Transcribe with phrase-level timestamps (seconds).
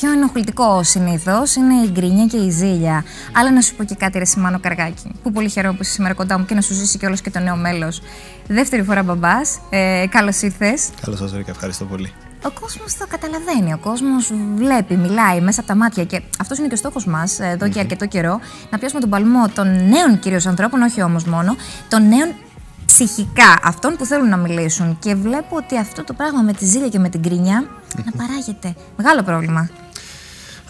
[0.00, 3.04] πιο ενοχλητικό συνήθως είναι η γκρίνια και η ζήλια.
[3.36, 6.14] Αλλά να σου πω και κάτι, ρε Σιμάνο Καργάκη, που πολύ χαίρομαι που είσαι σήμερα
[6.14, 8.02] κοντά μου και να σου ζήσει κιόλας και το νέο μέλος.
[8.46, 9.58] Δεύτερη φορά μπαμπάς.
[9.70, 10.88] Ε, Καλώς ήρθες.
[11.00, 12.12] Καλώς σας βρήκα, ευχαριστώ πολύ.
[12.44, 13.72] Ο κόσμος το καταλαβαίνει.
[13.72, 16.04] Ο κόσμος βλέπει, μιλάει μέσα από τα μάτια.
[16.04, 18.40] Και αυτός είναι και ο στόχος μας εδώ και αρκετό καιρό.
[18.70, 21.56] Να πιάσουμε τον παλμό των νέων κυρίως ανθρώπων, όχι όμως μόνο,
[21.88, 22.34] των νέων
[22.86, 24.98] ψυχικά, αυτών που θέλουν να μιλήσουν.
[24.98, 27.64] Και βλέπω ότι αυτό το πράγμα με τη ζήλια και με την κρίνια
[27.98, 28.74] αναπαράγεται.
[28.96, 29.68] Μεγάλο πρόβλημα.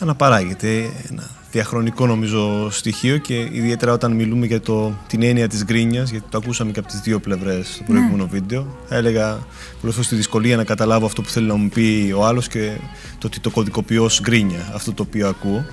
[0.01, 6.11] Αναπαράγεται ένα διαχρονικό νομίζω στοιχείο και ιδιαίτερα όταν μιλούμε για το, την έννοια της γκρίνιας
[6.11, 8.29] γιατί το ακούσαμε και από τις δύο πλευρές στο προηγούμενο ναι.
[8.31, 9.39] βίντεο θα έλεγα
[9.81, 12.71] προσπαθώ στη δυσκολία να καταλάβω αυτό που θέλει να μου πει ο άλλος και
[13.19, 15.65] το ότι το κωδικοποιώ ως γκρίνια αυτό το οποίο ακούω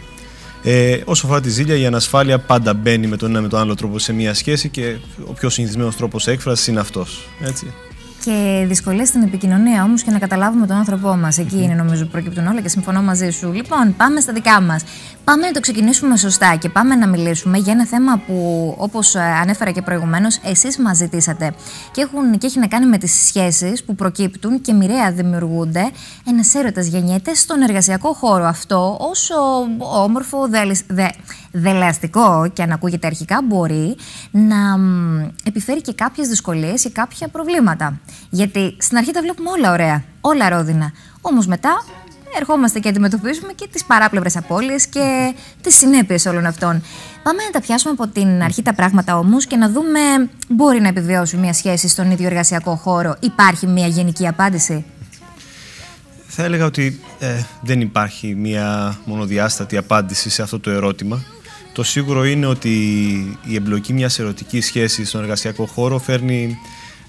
[0.63, 3.75] ε, όσο αφορά τη ζήλια, η ανασφάλεια πάντα μπαίνει με τον ένα με τον άλλο
[3.75, 7.27] τρόπο σε μια σχέση και ο πιο συνηθισμένος τρόπος έκφρασης είναι αυτός.
[8.29, 11.37] Έτσι και δυσκολίες στην επικοινωνία όμως και να καταλάβουμε τον άνθρωπό μας.
[11.37, 13.53] Εκεί είναι νομίζω που προκύπτουν όλα και συμφωνώ μαζί σου.
[13.53, 14.83] Λοιπόν, πάμε στα δικά μας.
[15.23, 19.19] Πάμε να το ξεκινήσουμε σωστά και πάμε να μιλήσουμε για ένα θέμα που, όπως ε,
[19.19, 21.53] ανέφερα και προηγουμένως, εσείς μας ζητήσατε.
[21.91, 25.91] Και, έχουν, και έχει να κάνει με τις σχέσεις που προκύπτουν και μοιραία δημιουργούνται.
[26.27, 28.45] Ένα έρωτα γεννιέται στον εργασιακό χώρο.
[28.45, 29.35] Αυτό όσο
[29.79, 31.07] όμορφο, δε, δε,
[31.51, 33.95] δελεαστικό και αν ακούγεται αρχικά, μπορεί
[34.31, 34.57] να
[35.43, 37.99] επιφέρει και κάποιες δυσκολίες ή κάποια προβλήματα.
[38.29, 40.91] Γιατί στην αρχή τα βλέπουμε όλα ωραία, όλα ρόδινα.
[41.21, 41.83] Όμως μετά
[42.39, 46.83] ερχόμαστε και αντιμετωπίζουμε και τις παράπλευρες απώλειες και τις συνέπειες όλων αυτών.
[47.23, 49.99] Πάμε να τα πιάσουμε από την αρχή τα πράγματα όμως και να δούμε,
[50.47, 53.15] μπορεί να επιβιώσει μια σχέση στον ίδιο εργασιακό χώρο.
[53.19, 54.85] Υπάρχει μια γενική απάντηση;
[56.27, 61.23] Θα έλεγα ότι ε, δεν υπάρχει μια μονοδιάστατη απάντηση σε αυτό το ερώτημα.
[61.77, 62.69] Το σίγουρο είναι ότι
[63.43, 66.57] η εμπλοκή μιας ερωτικής σχέσης στον εργασιακό χώρο φέρνει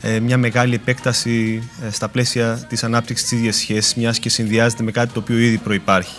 [0.00, 4.82] ε, μια μεγάλη επέκταση ε, στα πλαίσια της ανάπτυξης της ίδιας σχέσης, μιας και συνδυάζεται
[4.82, 6.16] με κάτι το οποίο ήδη προϋπάρχει.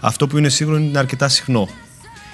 [0.00, 1.68] Αυτό που είναι σίγουρο είναι αρκετά συχνό.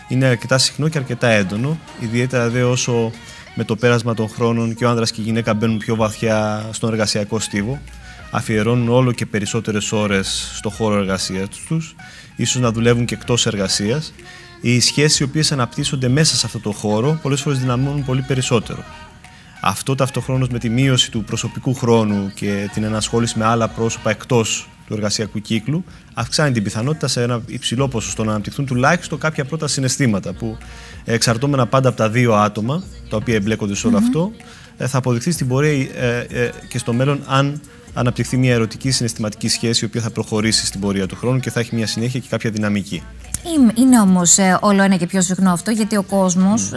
[0.09, 3.11] Είναι αρκετά συχνό και αρκετά έντονο, ιδιαίτερα δε όσο
[3.55, 6.91] με το πέρασμα των χρόνων και ο άνδρας και η γυναίκα μπαίνουν πιο βαθιά στον
[6.91, 7.81] εργασιακό στίβο,
[8.31, 11.95] αφιερώνουν όλο και περισσότερες ώρες στο χώρο εργασίας τους,
[12.37, 14.13] ίσως να δουλεύουν και εκτός εργασίας
[14.61, 18.85] οι σχέσεις οι οποίες αναπτύσσονται μέσα σε αυτό το χώρο πολλές φορές δυναμώνουν πολύ περισσότερο.
[19.61, 24.69] Αυτό ταυτοχρόνως με τη μείωση του προσωπικού χρόνου και την ενασχόληση με άλλα πρόσωπα εκτός
[24.87, 25.85] του εργασιακού κύκλου,
[26.15, 30.59] αυξάνει την πιθανότητα σε ένα υψηλό ποσοστό να αναπτυχθούν τουλάχιστον κάποια πρώτα συναισθήματα που
[31.05, 34.33] εξαρτώμενα πάντα από τα δύο άτομα τα οποία εμπλέκονται σε όλο αυτό,
[34.77, 37.61] ε, θα αποδειχθεί στην πορεία ε, ε, και στο μέλλον αν
[37.95, 41.61] αναπτυχθεί μια ερωτική συναισθηματική σχέση η οποία θα προχωρήσει στην πορεία του χρόνου και θα
[41.61, 43.03] έχει μια συνέχεια και κάποια δυναμική.
[43.75, 46.73] Είναι όμως ε, όλο ένα και πιο συχνό αυτό, γιατί ο κόσμος.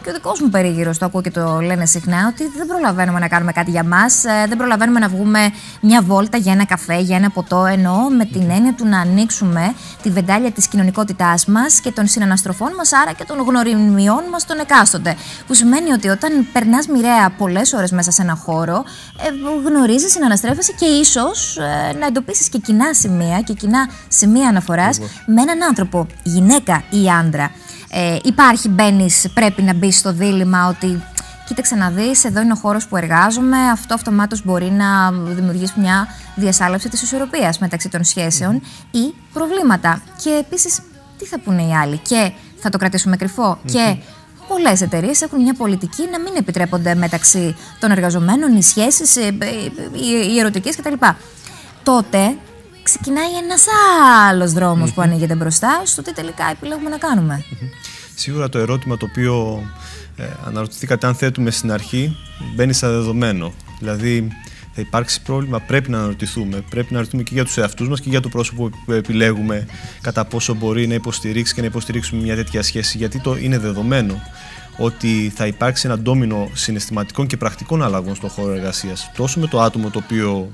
[0.00, 3.18] Ε, και ο δικός μου περίγυρος το ακούω και το λένε συχνά, ότι δεν προλαβαίνουμε
[3.18, 6.98] να κάνουμε κάτι για μας, ε, δεν προλαβαίνουμε να βγούμε μια βόλτα για ένα καφέ,
[6.98, 7.64] για ένα ποτό.
[7.64, 12.72] Εννοώ με την έννοια του να ανοίξουμε τη βεντάλια της κοινωνικότητάς μας και των συναναστροφών
[12.76, 15.16] μας, άρα και των γνωριμιών μας των εκάστοτε.
[15.46, 18.84] Που σημαίνει ότι όταν περνάς μοιραία πολλές ώρες μέσα σε ένα χώρο,
[19.66, 21.58] γνωρίζεις, συναναστρέφεσαι και ίσως
[22.00, 27.50] να εντοπίσεις και κοινά σημεία και κοινά σημεία αναφοράς με έναν άνθρωπο, γυναίκα ή άντρα
[27.92, 31.02] ε, υπάρχει, μπαίνεις, πρέπει να μπεις στο δίλημα ότι
[31.46, 33.56] κοίταξε να δεις, εδώ είναι ο χώρος που εργάζομαι.
[33.56, 40.02] Αυτό αυτομάτως μπορεί να δημιουργήσει μια διασάλευση της ισορροπίας μεταξύ των σχέσεων ή προβλήματα.
[40.22, 40.80] Και επίσης,
[41.18, 43.16] τι θα πούνε οι άλλοι, και θα το κρατήσουμε
[43.64, 43.96] και
[44.48, 50.28] πολλές εταιρείες έχουν μια πολιτική να μην επιτρέπονται μεταξύ των εργαζομένων οι σχέσεις, ε, ε,
[50.32, 50.94] οι ερωτικές κτλ.
[51.82, 52.36] Τότε
[52.90, 53.64] ξεκινάει ένας
[54.28, 54.52] άλλος
[54.94, 57.44] που ανοίγεται μπροστά στο τι τελικά επιλέγουμε να κάνουμε.
[58.14, 59.62] Σίγουρα το ερώτημα το οποίο
[60.16, 62.16] ε, αναρωτηθήκατε αν θέτουμε στην αρχή
[62.54, 63.52] μπαίνει σαν δεδομένο.
[63.78, 64.28] Δηλαδή
[64.72, 66.64] θα υπάρξει πρόβλημα, πρέπει να αναρωτηθούμε.
[66.70, 69.66] Πρέπει να αναρωτηθούμε και για τους εαυτούς μας και για το πρόσωπο που επιλέγουμε
[70.00, 72.96] κατά πόσο μπορεί να υποστηρίξει και να υποστηρίξουμε μια τέτοια σχέση.
[72.96, 74.22] Γιατί το είναι δεδομένο
[74.78, 79.10] ότι θα υπάρξει ένα ντόμινο συναισθηματικών και πρακτικών αλλαγών στον χώρο εργασίας.
[79.16, 80.52] Τόσο με το άτομο το οποίο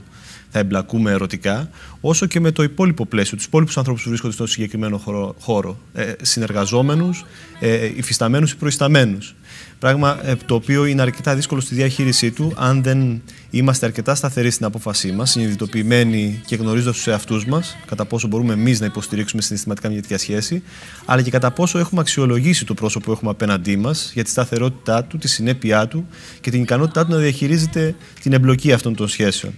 [0.56, 4.46] θα εμπλακούμε ερωτικά, όσο και με το υπόλοιπο πλαίσιο, τους υπόλοιπους ανθρώπους που βρίσκονται στο
[4.46, 7.24] συγκεκριμένο χώρο, χώρο ε, συνεργαζόμενους,
[7.60, 9.34] ε, υφισταμένους ή προϊσταμένους.
[9.78, 14.50] Πράγμα ε, το οποίο είναι αρκετά δύσκολο στη διαχείρισή του, αν δεν είμαστε αρκετά σταθεροί
[14.50, 19.42] στην απόφασή μας, συνειδητοποιημένοι και γνωρίζοντας τους εαυτούς μας, κατά πόσο μπορούμε εμείς να υποστηρίξουμε
[19.42, 20.62] συναισθηματικά μια τέτοια σχέση,
[21.04, 25.04] αλλά και κατά πόσο έχουμε αξιολογήσει το πρόσωπο που έχουμε απέναντί μας για τη σταθερότητά
[25.04, 26.06] του, τη συνέπειά του
[26.40, 29.52] και την ικανότητά του να διαχειρίζεται την εμπλοκή αυτών των σχέσεων.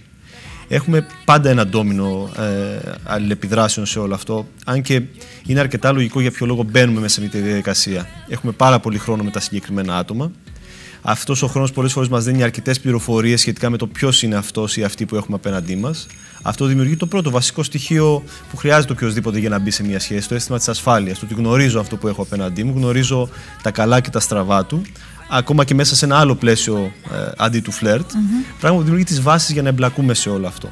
[0.71, 4.47] Έχουμε πάντα ένα ντόμινο ε, αλληλεπιδράσεων σε όλο αυτό.
[4.65, 5.01] Αν και
[5.45, 8.07] είναι αρκετά λογικό για ποιο λόγο μπαίνουμε μέσα σε αυτή τη διαδικασία.
[8.27, 10.31] Έχουμε πάρα πολύ χρόνο με τα συγκεκριμένα άτομα.
[11.01, 14.77] Αυτός ο χρόνος πολλές φορές μας δίνει αρκετές πληροφορίες σχετικά με το ποιος είναι αυτός
[14.77, 16.07] ή αυτή που έχουμε απέναντί μας.
[16.41, 20.27] Αυτό δημιουργεί το πρώτο βασικό στοιχείο που χρειάζεται οποιοδήποτε για να μπει σε μια σχέση,
[20.27, 21.19] το αίσθημα της ασφάλειας.
[21.19, 23.29] Το ότι γνωρίζω αυτό που έχω απέναντί μου, γνωρίζω
[23.61, 24.81] τα καλά και τα στραβά του,
[25.29, 28.09] ακόμα και μέσα σε ένα άλλο πλαίσιο ε, αντί του φλερτ.
[28.09, 28.53] Mm-hmm.
[28.59, 30.69] Πράγμα που δημιουργεί τις βάσεις για να εμπλακούμε σε όλο αυτό.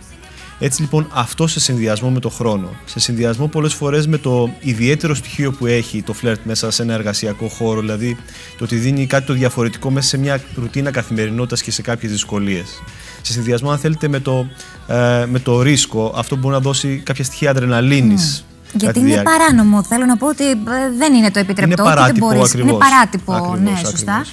[0.60, 5.16] Έτσι λοιπόν αυτό σε συνδυασμό με το χρόνο, σε συνδυασμό πολλές φορές με το ιδιαίτερο
[5.16, 8.18] στοιχείο που έχει το φλερτ μέσα σε ένα εργασιακό χώρο, δηλαδή
[8.58, 12.82] το ότι δίνει κάτι το διαφορετικό μέσα σε μια ρουτίνα καθημερινότητας και σε κάποιες δυσκολίες.
[13.22, 14.48] Σε συνδυασμό αν θέλετε με το,
[14.88, 18.42] ε, με το ρίσκο, αυτό μπορεί να δώσει κάποια στοιχεία αδρεναλίνης.
[18.42, 18.57] Mm.
[18.80, 19.84] Γιατί είναι παράνομο.
[19.84, 20.56] Θέλω να πω ότι ε,
[20.98, 21.84] δεν είναι το επιτρεπτό.
[21.84, 22.70] Είναι παράτυπο, και δεν ακριβώς.
[22.70, 23.90] Είναι παράτυπο, ακριβώς, ναι, ακριβώς.
[23.90, 24.24] σωστά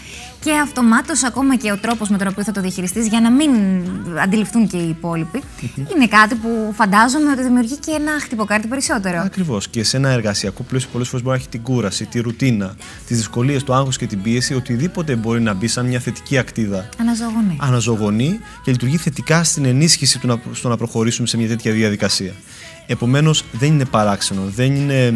[0.45, 3.51] και αυτομάτως ακόμα και ο τρόπος με τον οποίο θα το διαχειριστείς για να μην
[4.23, 5.43] αντιληφθούν και οι υπόλοιποι
[5.95, 9.21] είναι κάτι που φαντάζομαι ότι δημιουργεί και ένα χτυποκάρτι περισσότερο.
[9.25, 12.75] Ακριβώς και σε ένα εργασιακό πλαίσιο πολλές φορές μπορεί να έχει την κούραση, τη ρουτίνα,
[13.07, 16.89] τις δυσκολίες, το άγχος και την πίεση, οτιδήποτε μπορεί να μπει σαν μια θετική ακτίδα.
[17.01, 17.57] Αναζωογονεί.
[17.61, 22.33] Αναζωογονεί και λειτουργεί θετικά στην ενίσχυση του να, στο να προχωρήσουμε σε μια τέτοια διαδικασία.
[22.87, 25.15] Επομένως δεν είναι παράξενο, δεν είναι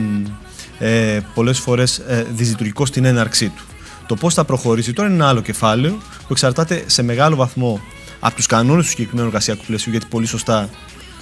[0.78, 3.62] ε, πολλές φορές ε, δυσλειτουργικό στην έναρξή του.
[4.06, 7.80] Το πώς θα προχωρήσει τώρα είναι ένα άλλο κεφάλαιο που εξαρτάται σε μεγάλο βαθμό
[8.20, 10.68] από τους κανόνες του συγκεκριμένου εργασιακού πλαισίου, γιατί πολύ σωστά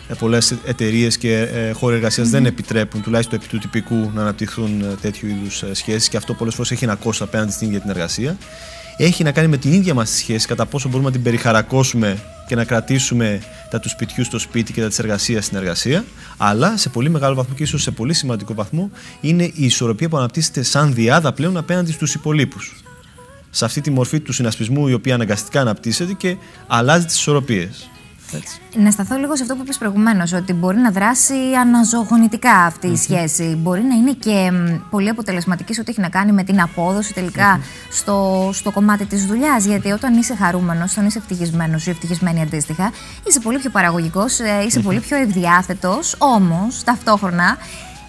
[0.09, 2.31] ε, πολλές εταιρείες και ε, χώροι εργασίας mm-hmm.
[2.31, 6.55] δεν επιτρέπουν, τουλάχιστον επί του τυπικού, να αναπτυχθούν ε, τέτοιου είδους σχέσεις και αυτό πολλές
[6.55, 8.37] φορές έχει ένα κόστο απέναντι στην ίδια την εργασία.
[8.97, 12.19] Έχει να κάνει με την ίδια μας τη σχέση, κατά πόσο μπορούμε να την περιχαρακώσουμε
[12.47, 13.41] και να κρατήσουμε
[13.71, 16.05] τα του σπιτιού στο σπίτι και τα της εργασίας στην εργασία.
[16.37, 18.91] Αλλά σε πολύ μεγάλο βαθμό και ίσως σε πολύ σημαντικό βαθμό
[19.21, 22.83] είναι η ισορροπία που αναπτύσσεται σαν διάδα πλέον απέναντι στους υπολείπους.
[23.51, 27.91] Σε αυτή τη μορφή του συνασπισμού η οποία αναγκαστικά αναπτύσσεται και αλλάζει τις ισορροπίες.
[28.33, 28.61] Έτσι.
[28.75, 32.97] Να σταθώ λίγο σε αυτό που είπες προηγουμένως, ότι μπορεί να δράσει αναζωογονητικά αυτή η
[32.97, 33.59] σχέση.
[33.63, 34.53] Μπορεί να είναι και
[34.91, 39.27] πολύ αποτελεσματική σε ό,τι έχει να κάνει με την απόδοση τελικά στο, στο κομμάτι της
[39.27, 39.65] δουλειάς.
[39.65, 42.93] Γιατί όταν είσαι χαρούμενος, όταν είσαι ευτυχισμένος ή ευτυχισμένη αντίστοιχα,
[43.27, 46.15] είσαι πολύ πιο παραγωγικός, ε, είσαι πολύ πιο ευδιάθετος.
[46.19, 47.57] Όμως ταυτόχρονα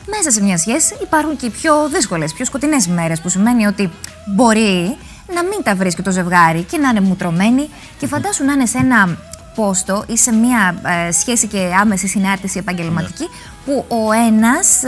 [0.10, 3.90] μέσα σε μια σχέση υπάρχουν και οι πιο δύσκολες, πιο σκοτεινές ημέρε, που σημαίνει ότι
[4.36, 4.98] μπορεί
[5.34, 8.78] να μην τα βρίσκει το ζευγάρι και να είναι μουτρωμένοι και φαντάσου να είναι σε
[8.78, 9.18] ένα
[9.58, 13.30] πόστο ή σε μια ε, σχέση και άμεση συνάρτηση επαγγελματική ναι.
[13.66, 14.88] που ο ένας ε,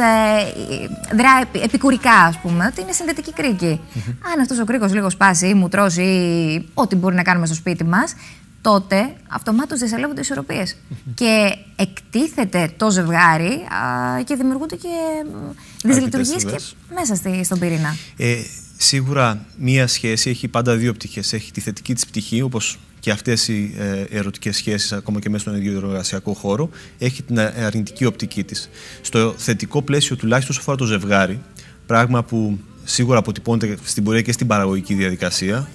[1.16, 3.80] δρά επικουρικά ας πούμε, ότι είναι συνδετική κρίκη.
[4.34, 7.56] Αν αυτός ο κρίκος λίγο σπάσει ή μου τρώσει ή ό,τι μπορεί να κάνουμε στο
[7.56, 8.14] σπίτι μας,
[8.62, 10.76] τότε αυτομάτως δυσαλεύονται ισορροπίες.
[11.14, 14.90] Και εκτίθεται το ζευγάρι α, και δημιουργούνται και
[15.84, 16.60] δυσλειτουργίες και
[16.96, 17.96] μέσα στη, στον πυρήνα.
[18.18, 18.36] Ε,
[18.78, 21.34] σίγουρα μία σχέση έχει πάντα δύο πτυχές.
[21.34, 25.42] Έχει τη θετική της πτυχή, όπως και αυτές οι ε, ερωτικές σχέσεις, ακόμα και μέσα
[25.42, 28.70] στον ίδιο εργασιακό χώρο, έχει την αρνητική οπτική της.
[29.02, 31.42] Στο θετικό πλαίσιο, τουλάχιστον όσο αφορά το ζευγάρι,
[31.86, 35.70] πράγμα που σίγουρα αποτυπώνεται στην πορεία και στην παραγωγική διαδικασία,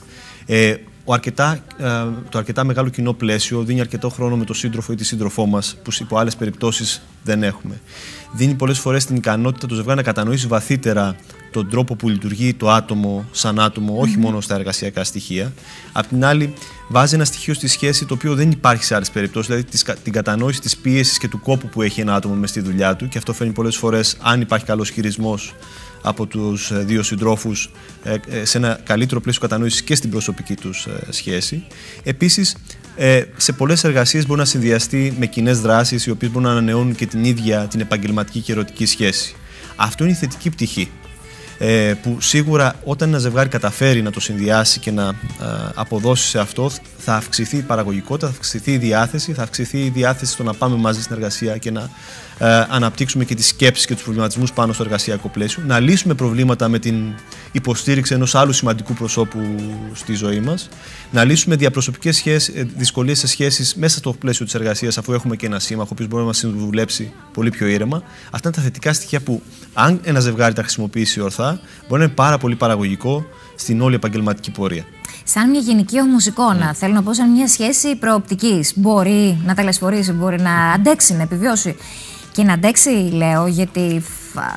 [0.46, 1.86] ε, ο αρκετά, ε,
[2.28, 5.76] το αρκετά μεγάλο κοινό πλαίσιο δίνει αρκετό χρόνο με τον σύντροφο ή τη σύντροφό μας,
[5.82, 7.80] που υπό άλλες περιπτώσεις δεν έχουμε.
[8.32, 11.16] Δίνει πολλές φορές την ικανότητα του ζευγάρι να κατανοήσει βαθύτερα
[11.54, 15.52] τον τρόπο που λειτουργεί το άτομο σαν άτομο, όχι μόνο στα εργασιακά στοιχεία.
[15.92, 16.52] Απ' την άλλη,
[16.88, 20.60] βάζει ένα στοιχείο στη σχέση το οποίο δεν υπάρχει σε άλλες περιπτώσεις, δηλαδή την κατανόηση
[20.60, 23.08] της πίεσης και του κόπου που έχει ένα άτομο μες στη δουλειά του.
[23.08, 25.54] Και αυτό φαίνει πολλές φορές, αν υπάρχει καλός χειρισμός
[26.02, 27.70] από τους ε, δύο συντρόφους,
[28.02, 31.64] ε, ε, σε ένα καλύτερο πλαίσιο κατανόησης και στην προσωπική τους σχέση.
[32.02, 32.56] Επίσης,
[33.36, 37.06] σε πολλές εργασίες μπορεί να συνδυαστεί με κοινέ δράσεις, οι οποίες μπορούν να ανανεώνουν και
[37.06, 39.34] την ίδια την επαγγελματική και ερωτική σχέση.
[39.76, 40.90] Αυτό είναι η θετική πτυχή
[41.58, 45.14] ε, που σίγουρα όταν ένα ζευγάρι καταφέρει να το συνδυάσει και να
[45.74, 50.32] αποδώσει σε αυτό θα αυξηθεί η παραγωγικότητα, θα αυξηθεί η διάθεση, θα αυξηθεί η διάθεση
[50.32, 51.90] στο να πάμε μαζί στην εργασία και να
[52.38, 56.68] ε, αναπτύξουμε και τις σκέψεις και τους προβληματισμούς πάνω στο εργασιακό πλαίσιο, να λύσουμε προβλήματα
[56.68, 57.14] με την
[57.52, 59.38] υποστήριξη ενός άλλου σημαντικού προσώπου
[59.92, 60.68] στη ζωή μας,
[61.10, 65.36] να λύσουμε διαπροσωπικές σχέσεις, ε, δυσκολίες σε σχέσεις μέσα στο πλαίσιο της εργασίας αφού έχουμε
[65.36, 68.02] και ένα σύμμαχο ο οποίος μπορεί να μας συμβουλέψει πολύ πιο ήρεμα.
[68.30, 72.14] Αυτά είναι τα θετικά στοιχεία που αν ένα ζευγάρι τα χρησιμοποιήσει ορθά μπορεί να είναι
[72.14, 74.84] πάρα πολύ παραγωγικό στην όλη επαγγελματική πορεία.
[75.24, 76.74] Σαν μια γενική όμω εικόνα, ναι.
[76.74, 78.72] θέλω να πω σαν μια σχέση προοπτικής.
[78.74, 81.76] Μπορεί να τελεσφορήσει, μπορεί να αντέξει, να επιβιώσει.
[82.34, 84.02] Και να αντέξει, λέω, γιατί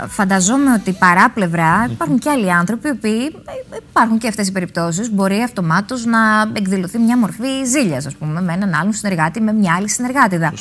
[0.07, 3.35] φανταζόμαι ότι παράπλευρα υπάρχουν και άλλοι άνθρωποι, οι οποίοι
[3.71, 5.11] ε, υπάρχουν και αυτές οι περιπτώσεις.
[5.11, 6.19] Μπορεί αυτομάτως να
[6.53, 10.53] εκδηλωθεί μια μορφή ζήλιας, ας πούμε, με έναν άλλον συνεργάτη, με μια άλλη συνεργάτηδα.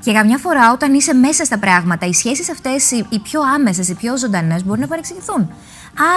[0.00, 3.94] Και καμιά φορά, όταν είσαι μέσα στα πράγματα, οι σχέσεις αυτές, οι πιο άμεσες, οι
[3.94, 5.50] πιο ζωντανές, μπορεί να παρεξηγηθούν.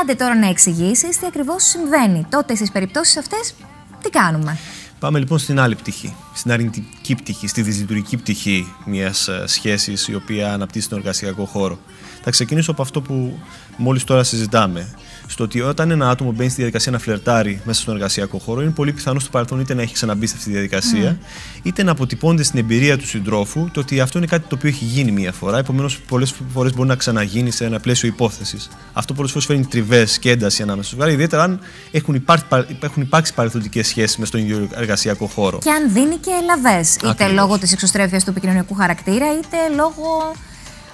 [0.01, 2.25] Άντε τώρα να εξηγήσεις τι ακριβώς συμβαίνει.
[2.29, 3.55] Τότε στις περιπτώσεις αυτές,
[4.01, 4.57] τι κάνουμε;
[4.99, 10.15] Πάμε λοιπόν στην άλλη πτυχή, στην αρνητική πτυχή, στη δυσλειτουργική πτυχή μιας ε, σχέσης η
[10.15, 11.79] οποία αναπτύσσει τον εργασιακό χώρο.
[12.23, 13.39] Θα ξεκινήσω από αυτό που
[13.77, 14.95] μόλις τώρα συζητάμε.
[15.27, 18.71] Στο ότι όταν ένα άτομο μπαίνει στη διαδικασία να φλερτάρει μέσα στον εργασιακό χώρο, είναι
[18.71, 21.59] πολύ πιθανό στο παρελθόν είτε να έχει ξαναμπεί σε αυτή τη διαδικασία, mm.
[21.63, 24.85] είτε να αποτυπώνεται στην εμπειρία του συντρόφου το ότι αυτό είναι κάτι το οποίο έχει
[24.85, 25.57] γίνει μία φορά.
[25.57, 28.69] Επομένως, πολλές φορές μπορεί να ξαναγίνει σε ένα πλαίσιο υπόθεσης.
[28.93, 31.59] Αυτό πολλές φορές φέρνει τριβές και ένταση ανάμεσα στους ιδιαίτερα αν
[31.91, 32.45] έχουν υπάρξει,
[32.79, 35.57] έχουν υπάρξει παρελθοντικέ σχέσεις με στον ίδιο εργασιακό χώρο.
[35.57, 40.33] Και αν δίνει και ελαβέ, είτε λόγω της εξωστρέφειας του επικοινωνιακού χαρακτήρα, είτε λόγω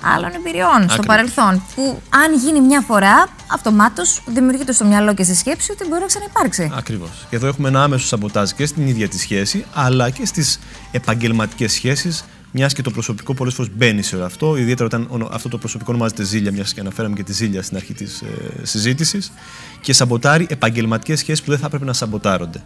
[0.02, 1.64] άλλων εμπειριών στο παρελθόν.
[1.76, 6.08] Που αν γίνει μια φορά, αυτομάτως δημιουργείται στο μυαλό και στη σκέψη ότι μπορεί να
[6.08, 6.72] ξαναυπάρξει.
[6.76, 7.10] Ακριβώς.
[7.30, 10.60] Και εδώ έχουμε ένα άμεσο σαμποτάζ και στην ίδια τη σχέση, αλλά και στις
[10.92, 12.26] επαγγελματικές σχέσεις.
[12.54, 15.92] Μιας και το προσωπικό πολλές φορές μπαίνει σε όλο αυτό, ιδιαίτερα όταν αυτό το προσωπικό
[15.94, 18.26] ονομάζεται ζήλια, μιας και αναφέραμε και τη ζήλια στην αρχή της ε,
[18.66, 19.32] συζήτησης,
[19.82, 22.64] και σαμποτάρει επαγγελματικές σχέσεις που δεν θα έπρεπε να σαμποτάρονται.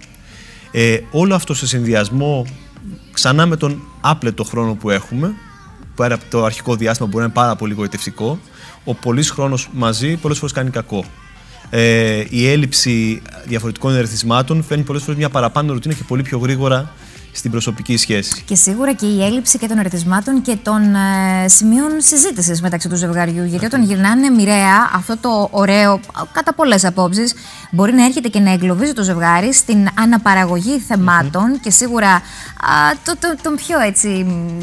[0.72, 2.46] Ε, όλο αυτό σε συνδυασμό
[3.14, 5.34] ξανά με τον άπλετο χρόνο που έχουμε,
[5.96, 8.40] πέρα από το αρχικό διάστημα μπορεί να είναι πάρα πολύ γοητευτικό,
[8.84, 11.06] ο πολλή χρόνος μαζί πολλές φορές κάνει κακό.
[11.70, 16.94] Ε, η έλλειψη διαφορετικών ερεθισμάτων φέρνει πολλές φορές μια παραπάνω ρουτίνα και πολύ πιο γρήγορα
[17.36, 18.44] στην προσωπική σχέση.
[18.46, 22.96] Και σίγουρα και η έλλειψη και των ερεθισμάτων και των ε, σημείων συζήτησης μεταξύ του
[22.96, 23.44] ζευγαριού.
[23.44, 26.00] Γιατί όταν γυρνάνε μοιραία, αυτό το ωραίο,
[26.32, 27.34] κατά πολλές απόψεις,
[27.72, 30.84] μπορεί να έρχεται και να εγκλωβίζει το ζευγάρι στην αναπαραγωγή
[31.62, 32.22] και σίγουρα α,
[33.04, 34.08] το, το, των πιο έτσι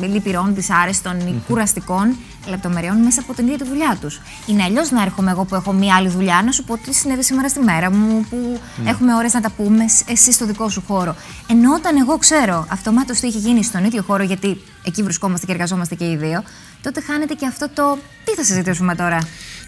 [0.00, 4.20] λυπηρών, δυσάρεστων ή κουραστικών λεπτομεριών μέσα από την ίδια τη δουλειά τους.
[4.46, 7.24] Είναι αλλιώς να έρχομαι εγώ που έχω μία άλλη δουλειά να σου πω τι συνέβη
[7.24, 8.86] σήμερα στη μέρα μου, που mm.
[8.86, 11.16] έχουμε ώρες να τα πούμε εσύ στο δικό σου χώρο.
[11.50, 15.52] Ενώ όταν εγώ ξέρω αυτομάτως τι έχει γίνει στον ίδιο χώρο, γιατί εκεί βρισκόμαστε και
[15.52, 16.42] εργαζόμαστε και οι δύο,
[16.82, 19.18] τότε χάνεται και αυτό το τι θα συζητήσουμε τώρα;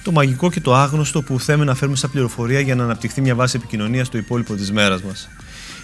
[0.02, 3.34] Το μαγικό και το άγνωστο που θέλουμε να φέρουμε σαν πληροφορία για να αναπτυχθεί μια
[3.34, 5.28] βάση επικοινωνίας στο υπόλοιπο της μέρας μας.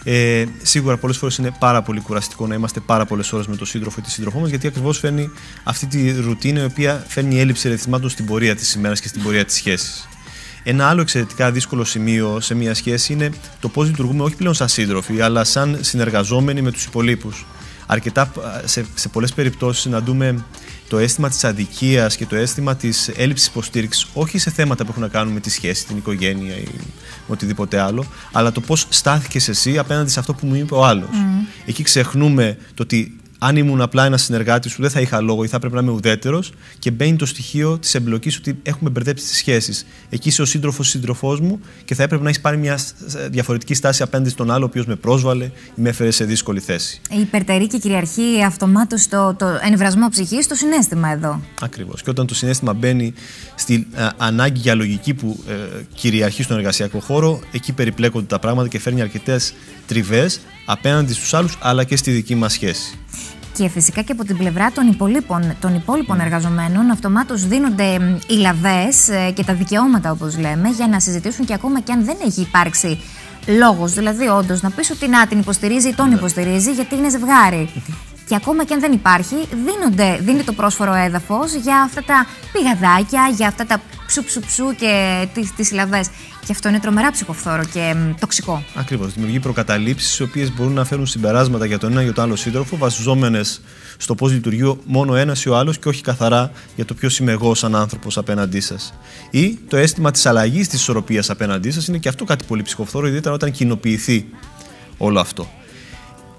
[0.04, 3.66] Ε, σίγουρα πολλές φορές είναι πάρα πολύ κουραστικό να είμαστε πάρα πολλές ώρες με τον
[3.66, 5.30] σύντροφο ή τη σύντροφό μας, γιατί ακριβώς φέρνει
[5.64, 9.44] αυτή τη ρουτίνα η οποία φέρνει έλλειψη ερεθισμάτων στην πορεία της ημέρας και στην πορεία
[9.44, 10.08] της σχέσης.
[10.62, 13.30] Ένα άλλο εξαιρετικά δύσκολο σημείο σε μια σχέση είναι
[13.60, 17.46] το πώς λειτουργούμε όχι πλέον σαν σύντροφοι, αλλά σαν συνεργαζόμενοι με τους υπολείπους.
[17.92, 18.32] Αρκετά
[18.64, 20.44] σε, σε πολλές περιπτώσεις συναντούμε
[20.88, 25.02] το αίσθημα της αδικίας και το αίσθημα της έλλειψης υποστήριξης, όχι σε θέματα που έχουν
[25.02, 26.66] να κάνουν με τη σχέση, την οικογένεια ή
[27.26, 31.08] οτιδήποτε άλλο, αλλά το πώς στάθηκες εσύ απέναντι σε αυτό που μου είπε ο άλλος.
[31.12, 31.46] Mm.
[31.66, 35.48] Εκεί ξεχνούμε το ότι αν ήμουν απλά ένας συνεργάτης σου, δεν θα είχα λόγο ή
[35.48, 39.34] θα έπρεπε να είμαι ουδέτερος και μπαίνει το στοιχείο της εμπλοκής ότι έχουμε μπερδέψει τι
[39.34, 39.86] σχέσεις.
[40.10, 42.78] Εκεί είσαι ο σύντροφος σύντροφός μου και θα έπρεπε να έχεις πάρει μια
[43.30, 47.00] διαφορετική στάση απέναντι στον άλλο, ο οποίος με πρόσβαλε ή με έφερε σε δύσκολη θέση.
[47.10, 51.40] Η υπερτερή και κυριαρχεί αυτομάτως το, το εμβρασμό ψυχής στο συνέστημα εδώ.
[51.60, 52.02] Ακριβώς.
[52.02, 53.14] Και όταν το συνέστημα μπαίνει
[53.54, 55.54] στη ε, ανάγκη για λογική που ε,
[55.94, 59.54] κυριαρχεί στον εργασιακό χώρο, εκεί περιπλέκονται τα πράγματα και φέρνει αρκετές
[59.86, 62.98] τριβές απέναντι στους άλλους αλλά και στη δική μας σχέση.
[63.56, 66.24] Και φυσικά και από την πλευρά των υπολείπων, των υπόλοιπων mm.
[66.24, 71.54] εργαζομένων, αυτομάτως δίνονται οι λαβές ε, και τα δικαιώματα, όπως λέμε, για να συζητήσουν και
[71.54, 73.00] ακόμα και αν δεν έχει υπάρξει
[73.46, 73.92] λόγος.
[73.92, 76.14] Δηλαδή, όντως, να πεις ότι να την υποστηρίζει ή τον ναι.
[76.14, 77.70] υποστηρίζει, γιατί είναι ζευγάρι.
[78.28, 83.32] Και ακόμα και αν δεν υπάρχει, δίνονται, δίνει το πρόσφορο έδαφος για αυτά τα πηγαδάκια,
[83.36, 86.08] για αυτά τα ψου ψου ψου και τις συλλαβές.
[86.46, 88.62] Και αυτό είναι τρομερά ψυχοφθόρο και τοξικό.
[88.74, 89.12] Ακριβώς.
[89.12, 92.76] Δημιουργεί προκαταλήψεις, οι οποίες μπορούν να φέρουν συμπεράσματα για τον ένα ή τον άλλο σύντροφο,
[92.76, 93.60] βασιζόμενες
[93.96, 97.32] στο πώς λειτουργεί μόνο ένας ή ο άλλος και όχι καθαρά για το ποιος είμαι
[97.32, 98.94] εγώ σαν άνθρωπος απέναντί σας.
[99.30, 103.06] Ή το αίσθημα της αλλαγής της ισορροπίας απέναντί σας είναι και αυτό κάτι πολύ ψυχοφθόρο,
[103.06, 104.26] ιδιαίτερα όταν κοινοποιηθεί
[104.96, 105.48] όλο αυτό.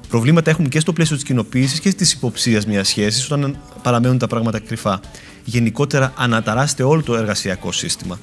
[0.09, 4.27] Προβλήματα έχουν και στο πλαίσιο της κοινοποίησης και της υποψίας μιας σχέσης όταν παραμένουν τα
[4.27, 4.99] πράγματα κρυφά.
[5.43, 8.19] Γενικότερα, αναταράσσεται όλο το εργασιακό σύστημα.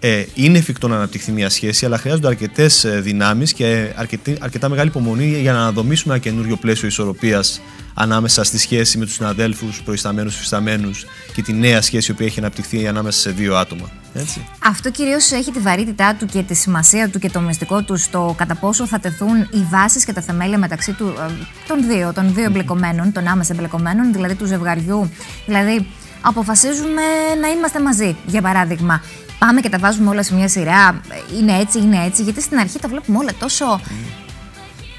[0.00, 4.68] Ε, είναι εφικτό να αναπτυχθεί μια σχέση, αλλά χρειάζονται αρκετές ε, δυνάμεις και αρκετή, αρκετά
[4.68, 7.60] μεγάλη υπομονή για να αναδομήσουμε ένα καινούριο πλαίσιο ισορροπίας
[7.94, 11.04] ανάμεσα στη σχέση με τους συναδέλφους, προϊσταμένους, φυσταμένους
[11.34, 13.90] και τη νέα σχέση που έχει αναπτυχθεί ανάμεσα σε δύο άτομα.
[14.14, 14.46] Έτσι.
[14.64, 18.34] Αυτό κυρίως έχει τη βαρύτητά του και τη σημασία του και το μυστικό του στο
[18.38, 21.32] κατά πόσο θα τεθούν οι βάσεις και τα θεμέλια μεταξύ του, ε,
[21.68, 25.10] των δύο, των δύο εμπλεκομένων, των άμεσα εμπλεκομένων, δηλαδή του ζευγαριού.
[25.46, 25.86] Δηλαδή,
[26.28, 27.02] αποφασίζουμε
[27.40, 29.02] να είμαστε μαζί, για παράδειγμα
[29.38, 31.00] πάμε και τα βάζουμε όλα σε μια σειρά,
[31.38, 33.80] είναι έτσι, είναι έτσι, γιατί στην αρχή τα βλέπουμε όλα τόσο...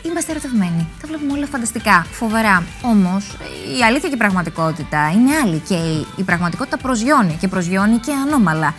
[0.02, 0.88] Είμαστε ερωτευμένοι.
[1.02, 2.64] Τα βλέπουμε όλα φανταστικά, φοβερά.
[2.82, 3.38] Όμως
[3.80, 5.62] η αλήθεια και η πραγματικότητα είναι άλλη.
[5.68, 5.76] Και
[6.16, 8.74] η πραγματικότητα προσγειώνει και προσγειώνει και ανώμαλα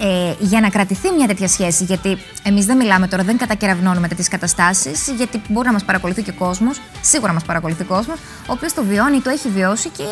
[0.00, 4.28] ε, για να κρατηθεί μια τέτοια σχέση, γιατί εμείς δεν μιλάμε τώρα, δεν κατακεραυνώνουμε τέτοιες
[4.28, 8.52] καταστάσεις, γιατί μπορεί να μας παρακολουθεί και ο κόσμος, σίγουρα μας παρακολουθεί ο κόσμος, ο
[8.52, 10.02] οποίος το βιώνει, το έχει βιώσει και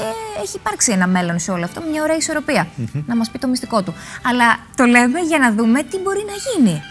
[0.42, 2.68] έχει υπάρξει ένα μέλλον σε όλο αυτό, μια ωραία ισορροπία.
[3.06, 3.94] Να μας πει το μυστικό του.
[4.22, 6.82] Αλλά το λέμε για να δούμε τι μπορεί να γίνει.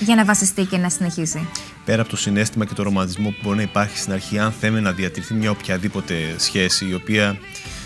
[0.00, 1.48] Για να βασιστεί και να συνεχίσει.
[1.84, 4.80] Πέρα από το συνέστημα και το ρομαντισμό που μπορεί να υπάρχει στην αρχή, αν θέμε
[4.80, 7.38] να διατηρηθεί μια οποιαδήποτε σχέση η οποία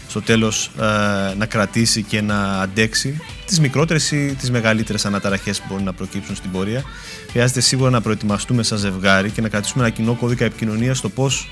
[0.08, 5.66] στο τέλος ε, να κρατήσει και να αντέξει τις μικρότερες ή τις μεγαλύτερες αναταραχές που
[5.68, 6.82] μπορεί να προκύψουν στην πορεία.
[7.30, 11.48] Χρειάζεται σίγουρα να προετοιμαστούμε σαν ζευγάρι και να κρατήσουμε ένα κοινό κώδικα επικοινωνίας στο πώς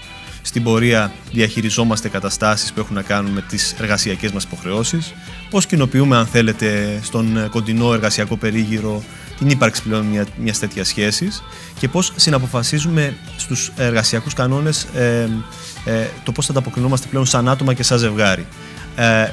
[0.46, 5.14] στην πορεία διαχειριζόμαστε καταστάσεις που έχουν να κάνουν με τις εργασιακές μας υποχρεώσεις,
[5.50, 9.02] πώς κοινοποιούμε αν θέλετε στον κοντινό εργασιακό περίγυρο
[9.38, 11.42] την ύπαρξη πλέον μια, μιας τέτοιας σχέσης
[11.78, 15.28] και πώς συναποφασίζουμε στους εργασιακούς κανόνες ε,
[15.84, 18.46] ε, το πώς θα ανταποκρινόμαστε πλέον σαν άτομα και σαν ζευγάρι.
[18.96, 19.28] Ε,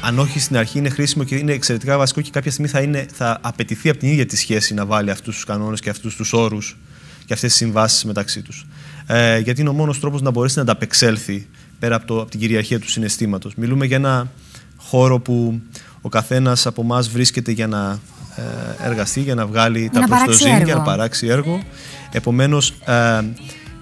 [0.00, 3.06] αν όχι στην αρχή είναι χρήσιμο και είναι εξαιρετικά βασικό και κάποια στιγμή θα, είναι,
[3.12, 6.32] θα απαιτηθεί από την ίδια τη σχέση να βάλει αυτούς τους κανόνες και αυτούς τους
[6.32, 6.76] όρους
[7.24, 8.66] και αυτές τις συμβάσεις μεταξύ τους.
[9.06, 11.46] Ε, γιατί είναι ο μόνος τρόπος να μπορέσει να ανταπεξέλθει
[11.78, 13.54] πέρα από, το, από την κυριαρχία του συναισθήματος.
[13.54, 14.30] Μιλούμε για ένα
[14.76, 15.60] χώρο που
[16.00, 17.98] ο καθένας από εμάς βρίσκεται για να
[18.36, 21.62] ε, εργαστεί, για να βγάλει τα προστοζήν, για να παράξει έργο.
[22.12, 23.20] Επομένως, ε,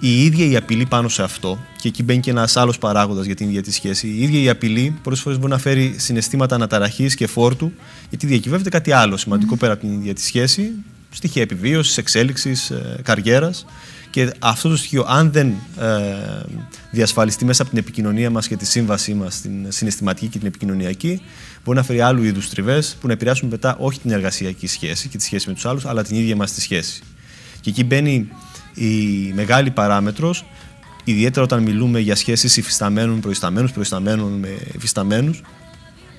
[0.01, 3.35] η ίδια η απειλή πάνω σε αυτό, και εκεί μπαίνει και ένας άλλος παράγοντας για
[3.35, 7.15] την ίδια τη σχέση, η ίδια η απειλή πολλές φορές μπορεί να φέρει συναισθήματα αναταραχής
[7.15, 7.73] και φόρτου,
[8.09, 10.71] γιατί διακυβεύεται κάτι άλλο σημαντικό πέρα από την ίδια τη σχέση,
[11.11, 13.67] στοιχεία επιβίωσης, εξέλιξης, ε, καριέρας.
[14.11, 15.55] Και αυτό το στοιχείο, αν δεν ε,
[16.91, 21.21] διασφαλιστεί μέσα από την επικοινωνία μας και τη σύμβασή μας, την συναισθηματική και την επικοινωνιακή,
[21.65, 25.17] μπορεί να φέρει άλλου είδους τριβές που να επηρεάσουν μετά όχι την εργασιακή σχέση και
[25.17, 27.03] τη σχέση με τους άλλους, αλλά την ίδια μας τη σχέση.
[27.61, 28.29] Και εκεί μπαίνει
[28.75, 30.45] η μεγάλη παράμετρος,
[31.05, 35.43] ιδιαίτερα όταν μιλούμε για σχέσεις υφισταμένων προϊσταμένους, προϊσταμένων με υφισταμένους,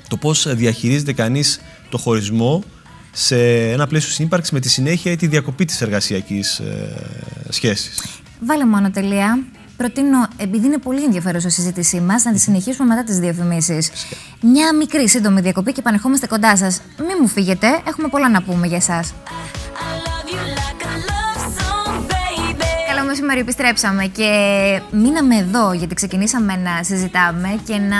[0.08, 2.64] το πώς διαχειρίζεται κανείς το χωρισμό
[3.12, 6.96] σε ένα πλαίσιο συνύπαρξης με τη συνέχεια ή τη διακοπή της εργασιακής ε,
[7.50, 8.04] σχέσης.
[8.40, 9.44] Βάλε μόνο τελεία.
[9.78, 13.92] Προτείνω, επειδή είναι πολύ ενδιαφέρουσα η συζήτησή μας, να τη συνεχίσουμε μετά τις διαφημίσεις.
[14.42, 16.82] Μια μικρή σύντομη διακοπή και επανερχόμαστε κοντά σας.
[16.98, 19.14] Μην μου φύγετε, έχουμε πολλά να πούμε για εσάς.
[23.14, 24.32] Μεσημέρι επιστρέψαμε και
[24.92, 27.98] μείναμε εδώ γιατί ξεκινήσαμε να συζητάμε και να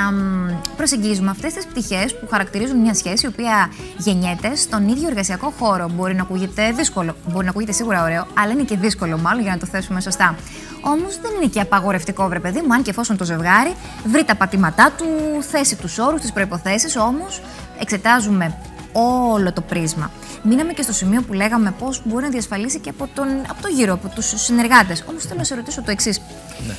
[0.78, 5.90] προσεγγίζουμε αυτές τις πτυχές που χαρακτηρίζουν μια σχέση η οποία γεννιέται στον ίδιο εργασιακό χώρο.
[5.94, 9.52] Μπορεί να ακούγεται δύσκολο, μπορεί να ακούγεται σίγουρα ωραίο, αλλά είναι και δύσκολο μάλλον για
[9.52, 10.36] να το θέσουμε σωστά.
[10.82, 14.36] Όμως δεν είναι και απαγορευτικό, βρε παιδί μου, αν και εφόσον το ζευγάρι βρει τα
[14.36, 15.06] πατήματά του,
[15.52, 17.42] θέσει τους όρους, τις προποθέσει, όμως
[17.80, 18.58] εξετάζουμε
[18.94, 20.12] όλο το πρίσμα.
[20.44, 23.68] Μείναμε και στο σημείο που λέγαμε πώς μπορεί να διασφαλίσει και από, τον, από το
[23.68, 25.04] γύρο, από τους συνεργάτες.
[25.10, 26.22] Όμως θέλω να σε ρωτήσω το εξής.
[26.68, 26.76] Ναι.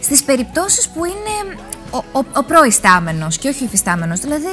[0.00, 1.56] Στις περιπτώσεις που είναι
[1.90, 4.46] ο, ο, ο προϊστάμενος και όχι ο υφιστάμενος, δηλαδή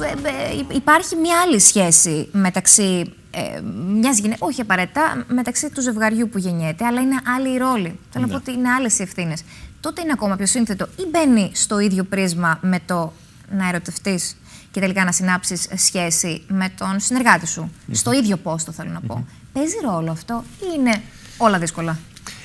[0.00, 3.60] ε, ε, υπάρχει μια άλλη σχέση μεταξύ ε,
[4.00, 7.98] μιας γυναίκας, όχι απαραίτητα μεταξύ του ζευγαριού που γεννιέται, αλλά είναι άλλη η ρόλη.
[8.10, 8.26] Θέλω να ναι.
[8.26, 9.42] πω ότι είναι άλλες οι ευθύνες.
[9.80, 13.12] Τότε είναι ακόμα πιο σύνθετο ή μπαίνει στο ίδιο πρίσμα με το
[13.50, 14.36] να ερωτευτείς;
[14.72, 17.70] Και τελικά να συνάψεις σχέση με τον συνεργάτη σου.
[17.90, 19.26] Στο ίδιο πόστο, θέλω να πω.
[19.52, 21.02] Παίζει ρόλο αυτό ή είναι
[21.36, 21.98] όλα δύσκολα;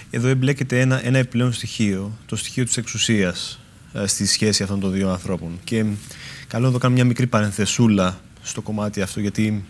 [0.10, 3.60] Εδώ εμπλέκεται ένα, ένα επιπλέον στοιχείο, το στοιχείο της εξουσίας
[3.94, 5.60] ε, στη σχέση αυτών των δύο ανθρώπων.
[5.64, 5.86] Και
[6.48, 9.66] καλό να κάνω μια μικρή παρενθεσούλα στο κομμάτι αυτό, γιατί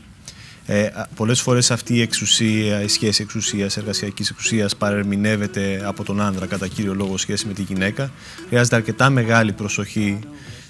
[0.65, 6.46] ε, πολλές φορές αυτή η εξουσία, η σχέση εξουσίας, εργασιακής εξουσίας παρερμηνεύεται από τον άνδρα
[6.46, 8.12] κατά κύριο λόγο σχέση με τη γυναίκα.
[8.48, 10.20] Χρειάζεται αρκετά μεγάλη προσοχή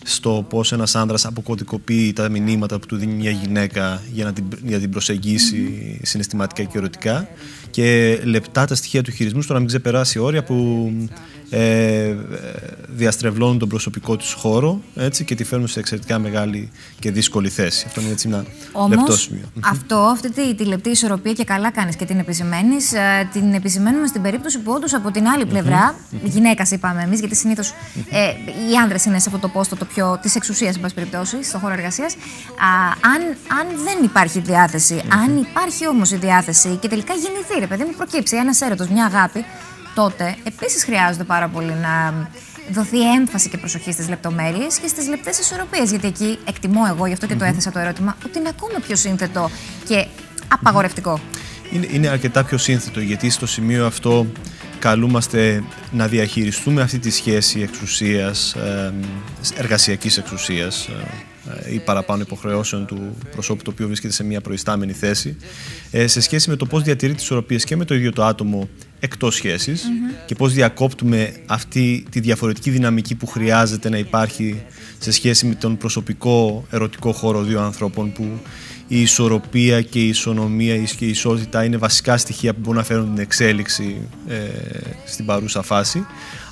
[0.09, 4.45] στο πώς ένας άνδρα αποκωδικοποιεί τα μηνύματα που του δίνει μια γυναίκα για να την,
[4.63, 7.27] για την προσεγγίσει συναισθηματικά και ερωτικά.
[7.69, 10.91] Και λεπτά τα στοιχεία του χειρισμού στο να μην ξεπεράσει όρια που
[11.49, 12.15] ε,
[12.87, 17.83] διαστρεβλώνουν τον προσωπικό τους χώρο έτσι, και τη φέρνουν σε εξαιρετικά μεγάλη και δύσκολη θέση.
[17.87, 19.51] Αυτό είναι έτσι ένα Όμως, λεπτό σημείο.
[19.63, 22.93] Αυτό, αυτή τη, τη λεπτή ισορροπία και καλά κάνεις και την επισημαίνεις.
[22.93, 27.35] Ε, την επισημαίνουμε στην περίπτωση που όντως από την άλλη πλευρά, γυναίκας είπαμε εμείς, γιατί
[27.35, 27.73] συνήθως
[28.09, 28.27] ε,
[28.71, 31.59] οι άνδρες είναι σε αυτό το πόστο το πιο της εξουσίας, εν πάση περιπτώσει, στον
[31.59, 32.15] χώρο εργασίας.
[33.13, 33.21] Αν,
[33.59, 37.93] αν δεν υπάρχει διάθεση, αν υπάρχει όμως η διάθεση και τελικά γεννηθεί, ρε παιδί μου,
[37.97, 39.45] προκύψει ένας έρωτος, μια αγάπη,
[39.97, 42.27] τότε επίσης χρειάζονται πάρα πολύ να
[42.71, 45.89] δοθεί έμφαση και προσοχή στις λεπτομέρειες και στις λεπτές ισορροπίες.
[45.89, 48.95] Γιατί εκεί εκτιμώ εγώ, γι' αυτό και το έθεσα το ερώτημα, ότι είναι ακόμα πιο
[48.95, 49.49] σύνθετο
[49.87, 50.05] και
[50.47, 51.19] απαγορευτικό.
[51.71, 54.27] Είναι, είναι αρκετά πιο σύνθετο γιατί στο σημείο αυτό
[54.79, 58.93] καλούμαστε να διαχειριστούμε αυτή τη σχέση εξουσίας, ε,
[59.57, 64.93] εργασιακής εξουσίας, ε, ε, ή παραπάνω υποχρεώσεων του προσώπου το οποίο βρίσκεται σε μια προϊστάμενη
[64.93, 65.37] θέση
[65.91, 68.69] ε, σε σχέση με το πώς διατηρεί τις ισορροπίες και με το ίδιο το άτομο
[68.99, 69.83] εκτός σχέσης
[70.25, 74.61] και πώς διακόπτουμε αυτή τη διαφορετική δυναμική που χρειάζεται να υπάρχει
[74.97, 78.39] σε σχέση με τον προσωπικό ερωτικό χώρο δύο ανθρώπων που
[78.87, 83.13] η ισορροπία και η ισονομία και η ισότητα είναι βασικά στοιχεία που μπορούν να φέρουν
[83.13, 84.35] την εξέλιξη ε,
[85.05, 86.05] στην παρούσα φάση.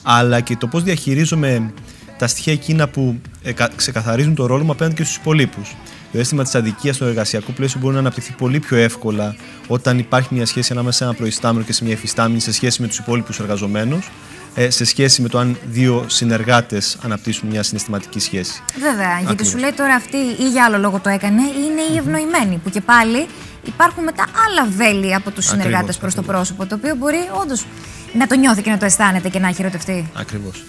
[0.04, 1.74] Αλλά και το πώς διαχειρίζομαι
[2.18, 5.76] τα στοιχεία εκείνα που ε, ξεκαθαρίζουν το ρόλο μου απέναντι και στους υπολείπους.
[6.12, 9.36] Το αίσθημα της αδικίας στο εργασιακό πλαίσιο μπορεί να αναπτυχθεί πολύ πιο εύκολα
[9.68, 12.88] όταν υπάρχει μια σχέση ανάμεσα σε ένα προϊστάμενο και σε μια εφιστάμενη σε σχέση με
[12.88, 14.12] τους υπόλοιπους εργαζομένους,
[14.56, 18.64] ε, σε σχέση με το αν δύο συνεργάτες αναπτύσσουν μια συναισθηματική σχέση.
[18.80, 22.58] Βέβαια, γιατί σου λέει τώρα αυτή ή για άλλο λόγο το έκανε, είναι η ευνοημένη.
[22.64, 23.28] Που και πάλι
[23.64, 27.66] υπάρχουν μετά άλλα βέλη από τους συνεργάτες προς το πρόσωπο, το οποίο μπορεί όντως
[28.14, 30.10] να το νιώθει και να το αισθάνεται και να έχει ερωτευτεί.
[30.14, 30.64] Ακριβώς.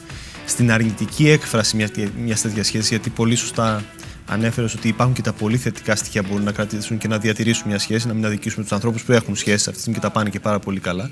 [0.46, 1.90] Στην αρνητική έκφραση μιας,
[2.24, 3.85] μιας τέτοιας σχέσης, γιατί πολύ σωστά
[4.26, 7.68] ανέφερες ότι υπάρχουν και τα πολύ θετικά στοιχεία που μπορούν να κρατήσουν και να διατηρήσουν
[7.68, 10.40] μια σχέση, να μην αδικήσουμε τους ανθρώπους που έχουν σχέσεις αυτή και τα πάνε και
[10.40, 11.11] πάρα πολύ καλά.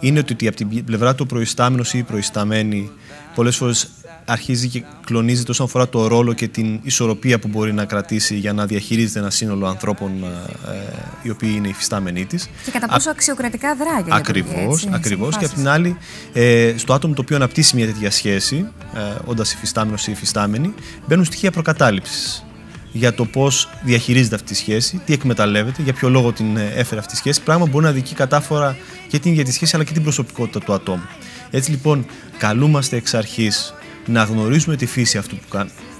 [0.00, 2.90] Είναι ότι από την πλευρά του προϊστάμενος ή η προϊσταμένη
[3.34, 3.90] πολλές φορές
[4.28, 8.52] αρχίζει και κλονίζεται όσον αφορά το ρόλο και την ισορροπία που μπορεί να κρατήσει για
[8.52, 12.48] να διαχειρίζεται ένα σύνολο ανθρώπων ε, ε οι οποίοι είναι υφιστάμενοι της.
[12.64, 14.08] Και κατά πόσο αξιοκρατικά δράγει.
[14.08, 14.86] Ακριβώς.
[14.90, 15.36] Ακριβώς.
[15.36, 15.96] Και απ' την άλλη,
[16.32, 20.74] ε, στο άτομο το οποίο αναπτύσσει μια τέτοια σχέση, ε, όντας υφιστάμενος ή υφιστάμενη,
[21.06, 22.44] μπαίνουν στοιχεία προκατάληψης
[22.92, 27.00] για το πώς διαχειρίζεται αυτή τη σχέση, τι εκμεταλλεύεται, για ποιο λόγο την ε, έφερε
[27.00, 27.42] αυτή τη σχέση.
[27.42, 28.76] Πράγμα που μπορεί να δικεί κατάφορα
[29.08, 31.06] και την ίδια τη σχέση αλλά και την προσωπικότητα του ατόμου.
[31.50, 32.06] Έτσι λοιπόν,
[32.38, 33.74] καλούμαστε εξ αρχής
[34.08, 35.36] να γνωρίζουμε τη φύση αυτού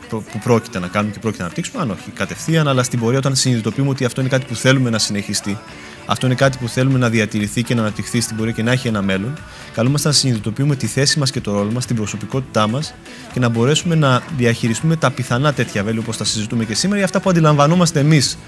[0.09, 3.19] που, που πρόκειται να κάνουμε και πρόκειται να αναπτύξουμε, αν όχι κατευθείαν, αλλά στην πορεία
[3.19, 5.59] όταν συνειδητοποιούμε ότι αυτό είναι κάτι που θέλουμε να συνεχιστεί,
[6.07, 8.89] αυτό είναι κάτι που θέλουμε να διατηρηθεί και να αναπτυχθεί στην πορεία και να έχει
[8.89, 9.39] ένα μέλλον,
[9.75, 12.95] καλούμαστε να συνειδητοποιούμε τη θέση μας και το ρόλο μας, την προσωπικότητά μας
[13.33, 17.05] και να μπορέσουμε να διαχειριστούμε τα πιθανά τέτοια βέλη όπως τα συζητούμε και σήμερα ή
[17.05, 18.39] αυτά που αντιλαμβανόμαστε εμείς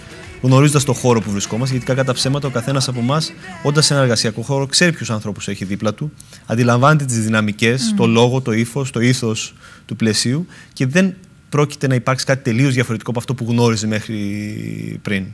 [0.43, 3.95] γνωρίζοντας το χώρο που βρισκόμαστε, γιατί κακά τα ψέματα ο καθένας από εμάς, όντα σε
[3.95, 6.13] ένα εργασιακό χώρο, ξέρει ποιους ανθρώπους έχει δίπλα του,
[6.47, 9.55] αντιλαμβάνεται τις δυναμικές, το λόγο, το ύφος, το ήθος
[9.87, 11.15] του πλαισίου και δεν
[11.49, 15.27] πρόκειται να υπάρξει κάτι τελείως διαφορετικό από αυτό που γνώριζε μέχρι πριν.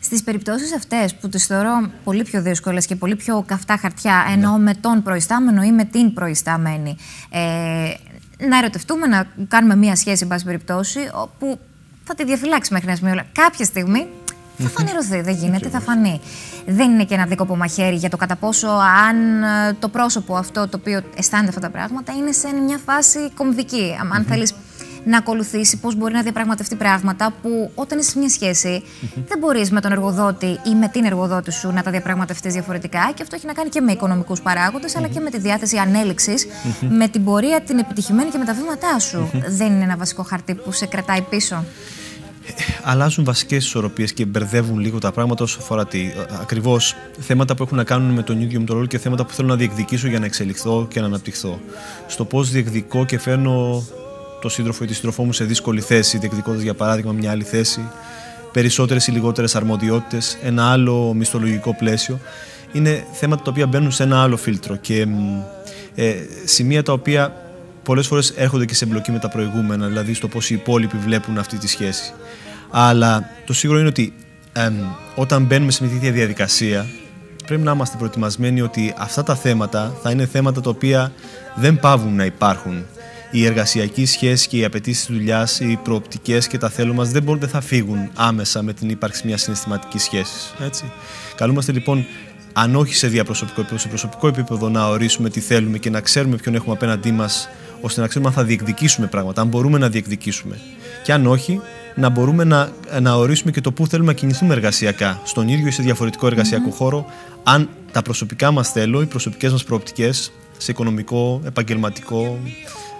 [0.00, 4.56] Στις περιπτώσεις αυτές που τις θεωρώ πολύ πιο δύσκολες και πολύ πιο καυτά χαρτιά, ενώ
[4.56, 4.62] ναι.
[4.62, 6.96] με τον προϊστάμενο ή με την προϊστάμενη,
[7.30, 7.38] ε,
[8.48, 11.58] να ερωτευτούμε, να κάνουμε μία σχέση, εν πάση περιπτώσει, όπου
[12.04, 13.22] θα τη διαφυλάξει μέχρι ένα σημείο.
[13.32, 14.08] Κάποια στιγμή
[14.58, 15.20] θα φανερωθεί.
[15.20, 16.20] Δεν γίνεται, θα φανεί.
[16.66, 18.68] Δεν είναι και ένα δίκοπο μαχαίρι για το κατά πόσο
[19.08, 23.30] αν ε, το πρόσωπο αυτό το οποίο αισθάνεται αυτά τα πράγματα είναι σε μια φάση
[23.34, 23.96] κομβική.
[24.14, 24.54] Αν θέλεις
[25.04, 28.82] να ακολουθήσει πώς μπορεί να διαπραγματευτεί πράγματα που όταν είσαι σε μια σχέση
[29.28, 33.12] δεν μπορείς με τον εργοδότη ή με την εργοδότη σου να τα διαπραγματευτείς διαφορετικά.
[33.14, 36.46] Και αυτό έχει να κάνει και με οικονομικούς παράγοντες, αλλά και με τη διάθεση ανέλυξης,
[36.88, 39.30] με την πορεία την επιτυχημένη και με τα βήματά σου.
[39.48, 41.64] Δεν είναι ένα βασικό χαρτί που σε κρατάει πίσω
[42.82, 47.76] αλλάζουν βασικές ισορροπίες και μπερδεύουν λίγο τα πράγματα όσο αφορά τη, ακριβώς θέματα που έχουν
[47.76, 50.18] να κάνουν με τον ίδιο μου τον ρόλο και θέματα που θέλω να διεκδικήσω για
[50.18, 51.60] να εξελιχθώ και να αναπτυχθώ.
[52.06, 53.84] Στο πώς διεκδικώ και φέρνω
[54.44, 57.88] το σύντροφο ή τη σύντροφό μου σε δύσκολη θέση, διεκδικώντας για παράδειγμα μια άλλη θέση,
[58.52, 62.20] περισσότερες ή λιγότερες αρμοδιότητες, ένα άλλο μισθολογικό πλαίσιο.
[62.72, 65.06] Είναι θέματα τα οποία μπαίνουν σε ένα άλλο φίλτρο και
[65.94, 67.32] ε, σημεία τα οποία
[67.82, 71.38] πολλές φορές έρχονται και σε εμπλοκή με τα προηγούμενα, δηλαδή στο πώς οι υπόλοιποι βλέπουν
[71.38, 72.12] αυτή τη σχέση.
[72.70, 74.12] Αλλά το σίγουρο είναι ότι
[75.14, 76.86] όταν μπαίνουμε σε μια τέτοια διαδικασία,
[77.46, 81.12] πρέπει να είμαστε προετοιμασμένοι ότι αυτά τα θέματα θα είναι θέματα τα οποία
[81.54, 82.84] δεν πάβουν να υπάρχουν.
[83.36, 87.40] Η εργασιακή σχέση και οι απαιτήσεις δουλειάς, οι προοπτικές και τα θέλω μας δεν, μπορούν,
[87.40, 90.54] δεν θα φύγουν άμεσα με την ύπαρξη μιας συναισθηματικής σχέσης.
[91.36, 92.06] Καλούμαστε λοιπόν,
[92.52, 96.36] αν όχι σε διαπροσωπικό επίπεδο, σε προσωπικό επίπεδο να ορίσουμε τι θέλουμε και να ξέρουμε
[96.36, 97.48] ποιον έχουμε απέναντί μας
[97.80, 100.58] ώστε να ξέρουμε αν θα διεκδικήσουμε πράγματα, αν μπορούμε να διεκδικήσουμε.
[101.04, 101.60] Και αν όχι,
[101.94, 105.70] να μπορούμε να, να ορίσουμε και το πού θέλουμε να κινηθούμε εργασιακά, στον ίδιο ή
[105.70, 106.28] σε διαφορετικό
[106.70, 107.06] χώρο,
[107.42, 112.38] αν τα προσωπικά μας θέλω, οι προσωπικές μας προοπτικές σε οικονομικό, επαγγελματικό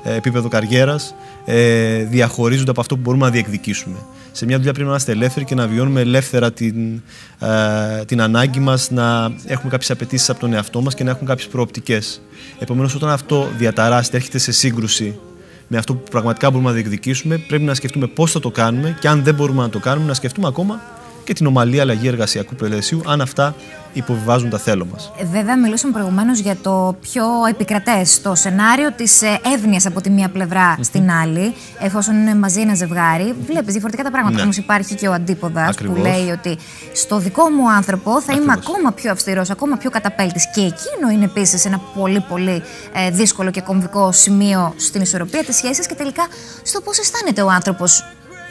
[0.04, 1.14] ε, επίπεδο καριέρας
[1.44, 3.96] ε, διαχωρίζονται από αυτό που μπορούμε να διεκδικήσουμε.
[4.32, 7.02] Σε μια δουλειά πρέπει να είμαστε ελεύθεροι και να βιώνουμε ελεύθερα την,
[7.38, 11.28] ε, την ανάγκη μας να έχουμε κάποιες απαιτήσεις από τον εαυτό μας και να έχουμε
[11.28, 12.22] κάποιες προοπτικές.
[12.58, 15.18] Επομένως, όταν αυτό διαταράσσεται, έρχεται σε σύγκρουση
[15.68, 19.08] με αυτό που πραγματικά μπορούμε να διεκδικήσουμε, πρέπει να σκεφτούμε πώς θα το κάνουμε και
[19.08, 20.80] αν δεν μπορούμε να το κάνουμε, να σκεφτούμε ακόμα
[21.24, 23.54] και την ομαλή αλλαγή εργασιακού πλαισίου, αν αυτά
[23.94, 25.12] υποβιβάζουν τα θέλω μας.
[25.32, 30.30] Βέβαια, μιλούσαμε προηγουμένως για το πιο επικρατές, το σενάριο της ε, εύνοιας από τη μία
[30.80, 33.34] στην άλλη, εφόσον είναι μαζί ένα ζευγάρι.
[33.46, 34.36] Βλέπεις διαφορετικά τα πράγματα.
[34.36, 34.42] Ναι.
[34.42, 36.58] Όμως υπάρχει και ο αντίποδας που λέει ότι
[36.92, 40.50] στο δικό μου άνθρωπο θα είμαι ακόμα πιο αυστηρός, ακόμα πιο καταπέλτης.
[40.50, 45.56] Και εκείνο είναι επίσης ένα πολύ πολύ ε, δύσκολο και κομβικό σημείο στην ισορροπία της
[45.56, 46.26] σχέσης και τελικά
[46.62, 48.04] στο πώς αισθάνεται ο άνθρωπος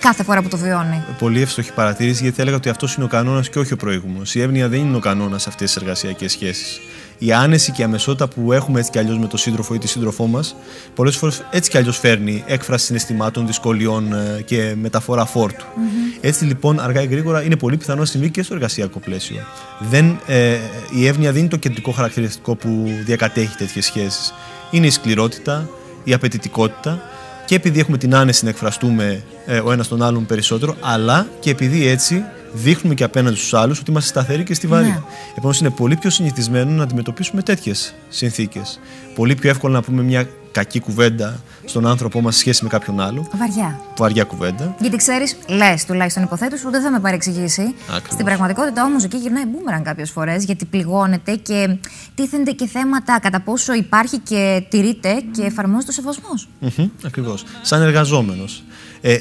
[0.03, 1.03] κάθε φορά που το βιώνει.
[1.19, 4.35] Πολύ εύστοχη παρατήρηση, γιατί θα έλεγα ότι αυτός είναι ο κανόνας και όχι ο προηγούμενος.
[4.35, 6.79] Η εύνοια δεν είναι ο κανόνας σε αυτές τις εργασιακές σχέσεις.
[7.17, 9.87] Η άνεση και η αμεσότητα που έχουμε έτσι κι αλλιώς με τον σύντροφο ή τη
[9.87, 10.55] σύντροφό μας,
[10.95, 15.65] πολλές φορές έτσι κι αλλιώς φέρνει έκφραση συναισθημάτων, δυσκολιών ε, και μεταφορά φόρτου.
[15.65, 16.17] Mm-hmm.
[16.21, 19.41] Έτσι λοιπόν, αργά ή γρήγορα, είναι πολύ πιθανό να συμβεί και στο εργασιακό πλαίσιο.
[19.79, 20.57] Δεν, ε,
[20.95, 24.33] η εύνοια δεν είναι το κεντρικό χαρακτηριστικό που διακατέχει τέτοιες σχέσεις.
[24.71, 25.69] Είναι η σκληρότητα,
[26.03, 27.01] η απαιτητικότητα
[27.45, 31.49] και επειδή έχουμε την άνεση να εκφραστούμε ε, ο ένας τον άλλον περισσότερο, αλλά και
[31.49, 34.86] επειδή έτσι δείχνουμε και απέναντι στους άλλους ότι είμαστε σταθεροί και στιβαροί.
[34.86, 35.01] Ναι.
[35.32, 38.79] Επομένως, είναι πολύ πιο συνηθισμένο να αντιμετωπίσουμε τέτοιες συνθήκες.
[39.15, 42.99] Πολύ πιο εύκολο να πούμε μια κακή κουβέντα στον άνθρωπό μας σε σχέση με κάποιον
[43.01, 43.27] άλλο.
[43.37, 43.79] Βαριά.
[43.97, 44.75] Βαριά κουβέντα.
[44.79, 47.61] Γιατί ξέρεις, λες τουλάχιστον υποθέτως ότι δεν θα με παρεξηγήσει.
[47.87, 48.11] Ακριβώς.
[48.11, 51.77] Στην πραγματικότητα όμως εκεί γυρνάει μπούμεραν κάποιες φορές γιατί πληγώνεται και
[52.15, 56.47] τίθενται και θέματα κατά πόσο υπάρχει και τηρείται και εφαρμόζεται ο σεβασμός.
[56.59, 57.43] Μμμ, Ακριβώς.
[57.61, 58.63] Σαν εργαζόμενος.
[59.01, 59.17] Ε,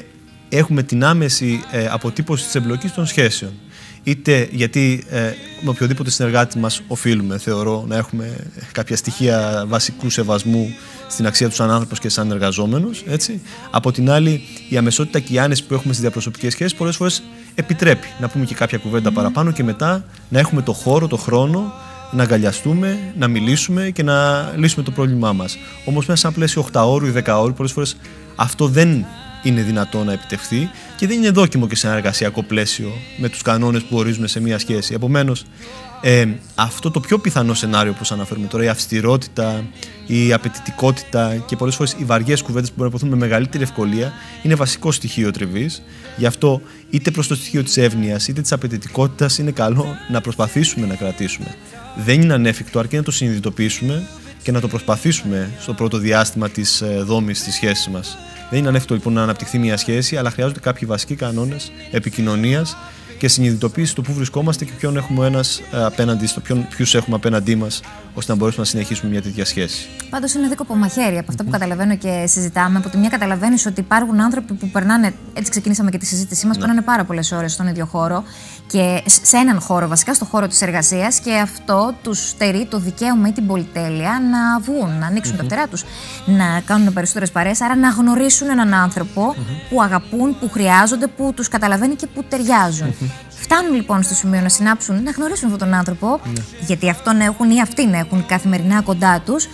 [0.49, 3.51] έχουμε την άμεση ε, αποτύπωση της εμπλοκής των σχέσεων.
[4.03, 5.19] Είτε γιατί ε,
[5.61, 8.35] με οποιοδήποτε συνεργάτη μας οφείλουμε, θεωρώ, να έχουμε
[8.71, 10.75] κάποια στοιχεία βασικού σεβασμού
[11.13, 13.03] στην αξία τους σαν άνθρωπος και σαν εργαζόμενος.
[13.07, 13.41] Έτσι.
[13.71, 17.23] Από την άλλη, η αμεσότητα και η άνεση που έχουμε στις διαπροσωπικές σχέσεις πολλές φορές
[17.55, 21.73] επιτρέπει να πούμε και κάποια κουβέντα παραπάνω και μετά να έχουμε το χώρο, το χρόνο
[22.11, 25.57] να αγκαλιαστούμε, να μιλήσουμε και να λύσουμε το πρόβλημά μας.
[25.85, 27.97] Όμως, μέσα σε ένα πλαίσιο 8 ώρου ή 10 ώρου, πολλές φορές
[28.35, 29.05] αυτό δεν
[29.43, 33.41] είναι δυνατό να επιτευχθεί και δεν είναι δόκιμο και σε ένα εργασιακό πλαίσιο με τους
[33.41, 34.93] κανόνες που ορίζουμε σε μια σχέση.
[34.93, 35.45] Επομένως,
[36.01, 39.63] ε, αυτό το πιο πιθανό σενάριο που αναφέρουμε τώρα, η αυστηρότητα,
[40.07, 44.13] η απαιτητικότητα και πολλές φορές οι βαριές κουβέντες που μπορούν να υποθούν με μεγαλύτερη ευκολία
[44.43, 45.83] είναι βασικό στοιχείο τριβής.
[46.17, 50.87] Γι' αυτό είτε προς το στοιχείο της εύνοια είτε της απαιτητικότητας είναι καλό να προσπαθήσουμε
[50.87, 51.55] να κρατήσουμε.
[51.95, 54.07] Δεν είναι ανέφικτο, αρκεί να το συνειδητοποιήσουμε
[54.43, 58.17] και να το προσπαθήσουμε στο πρώτο διάστημα της δόμης της σχέσης μας.
[58.53, 62.77] Δεν είναι ανέφικτο λοιπόν να αναπτυχθεί μια σχέση, αλλά χρειάζονται κάποιοι βασικοί κανόνες επικοινωνίας
[63.23, 67.81] και συνειδητοποίηση του πού βρισκόμαστε και ποιον έχουμε ένας απέναντι, στο ποιους έχουμε απέναντί μας,
[68.13, 69.87] ώστε να μπορέσουμε να συνεχίσουμε μια τέτοια σχέση.
[70.09, 72.77] Πάντως είναι δίκοπο μαχαίρι από αυτά που καταλαβαίνω και συζητάμε.
[72.77, 75.13] Από τη μια καταλαβαίνεις ότι υπάρχουν άνθρωποι που περνάνε.
[75.33, 78.23] Έτσι ξεκινήσαμε και τη συζήτησή μας, περνάνε πάρα πολλές ώρες στον ίδιο χώρο
[78.67, 83.27] και σε έναν χώρο, βασικά στο χώρο της εργασίας και αυτό τους στερεί το δικαίωμα
[83.27, 85.83] ή την πολυτέλεια να βγουν, να ανοίξουν τα φτερά τους,
[86.25, 89.35] να κάνουν περισσότερες παρέ, άρα να γνωρίσουν έναν άνθρωπο
[89.69, 92.95] που αγαπούν, που χρειάζονται, που τους καταλαβαίνει και που ταιριάζουν.
[93.43, 96.19] Φτάνουν λοιπόν στο σημείο να συνάψουν, να γνωρίσουν αυτόν τον άνθρωπο,
[96.65, 99.47] γιατί αυτόν έχουν ή αυτήν έχουν καθημερινά κοντά τους,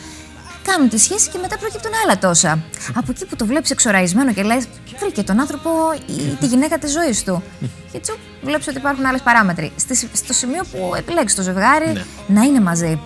[0.63, 2.59] κάνουν τη σχέση και μετά προκύπτουν άλλα τόσα.
[2.95, 4.67] Από εκεί που το βλέπεις εξοραϊσμένο και λες,
[4.99, 5.69] βρήκε τον άνθρωπο
[6.07, 7.43] ή τη γυναίκα της ζωής του.
[7.91, 9.71] Και τσου, βλέπεις ότι υπάρχουν άλλες παράμετροι.
[9.75, 12.03] Στη- Στο σημείο που επιλέξεις το ζευγάρι Ναι.
[12.27, 12.99] να είναι μαζί.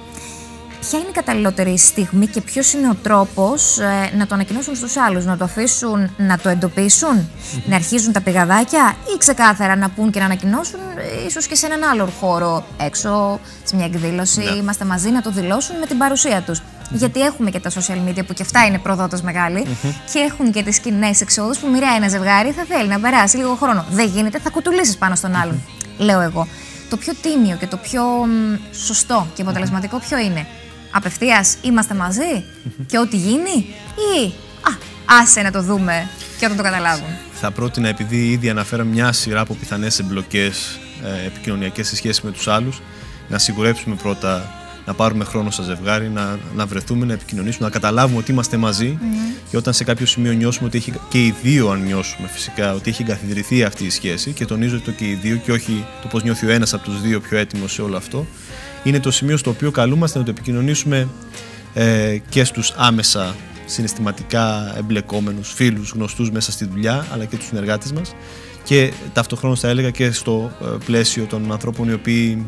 [0.89, 3.77] Ποια είναι η καταλληλότερη στιγμή και ποιος είναι ο τρόπος
[4.17, 7.29] να το ανακοινώσουν στους άλλους, να το αφήσουν να το εντοπίσουν,
[7.65, 10.79] να αρχίζουν τα πηγαδάκια ή ξεκάθαρα να πούν και να ανακοινώσουν,
[11.27, 14.49] ίσως και σε έναν άλλο χώρο έξω, σε μια εκδήλωση, Ναι.
[14.51, 16.61] είμαστε μαζί, να το δηλώσουν με την παρουσία τους.
[16.89, 19.65] Γιατί έχουμε και τα social media που και αυτά είναι προδότος μεγάλη
[20.13, 23.55] και έχουν και τις κοινές εξόδους που μοιράει ένα ζευγάρι, θα θέλει να περάσει λίγο
[23.55, 23.85] χρόνο.
[23.91, 25.61] Δεν γίνεται, θα κουτουλήσεις πάνω στον άλλον.
[25.97, 26.47] Λέω εγώ.
[26.89, 30.47] Το πιο τίμιο και το πιο μ, σωστό και αποτελεσματικό ποιο είναι;
[30.95, 32.43] Απευθείας είμαστε μαζί
[32.85, 33.65] και ό,τι γίνει,
[34.15, 34.71] ή α,
[35.21, 37.07] άσε να το δούμε και όταν το καταλάβουν.
[37.33, 42.31] Θα πρότεινα, επειδή ήδη αναφέραμε μια σειρά από πιθανές εμπλοκές ε, επικοινωνιακές σε σχέση με
[42.31, 42.81] τους άλλους,
[43.27, 44.51] να σιγουρέψουμε πρώτα
[44.85, 48.97] να πάρουμε χρόνο στα ζευγάρι, να, να βρεθούμε, να επικοινωνήσουμε, να καταλάβουμε ότι είμαστε μαζί
[49.49, 52.89] και όταν σε κάποιο σημείο νιώσουμε ότι έχει και οι δύο, αν νιώσουμε φυσικά, ότι
[52.89, 56.23] έχει εγκαθιδρυθεί αυτή η σχέση και τονίζω το και οι δύο και όχι το πώς
[56.23, 58.27] νιώθει ο ένας από τους δύο πιο έτοιμος σε όλο αυτό,
[58.83, 61.07] είναι το σημείο στο οποίο καλούμαστε να το επικοινωνήσουμε
[61.73, 67.91] ε, και στους άμεσα συναισθηματικά εμπλεκόμενους φίλους, γνωστούς μέσα στη δουλειά αλλά και τους συνεργάτες
[67.91, 68.15] μας.
[68.63, 72.45] Και ταυτοχρόνως θα έλεγα και στο ε, πλαίσιο των ανθρώπων οι οποίοι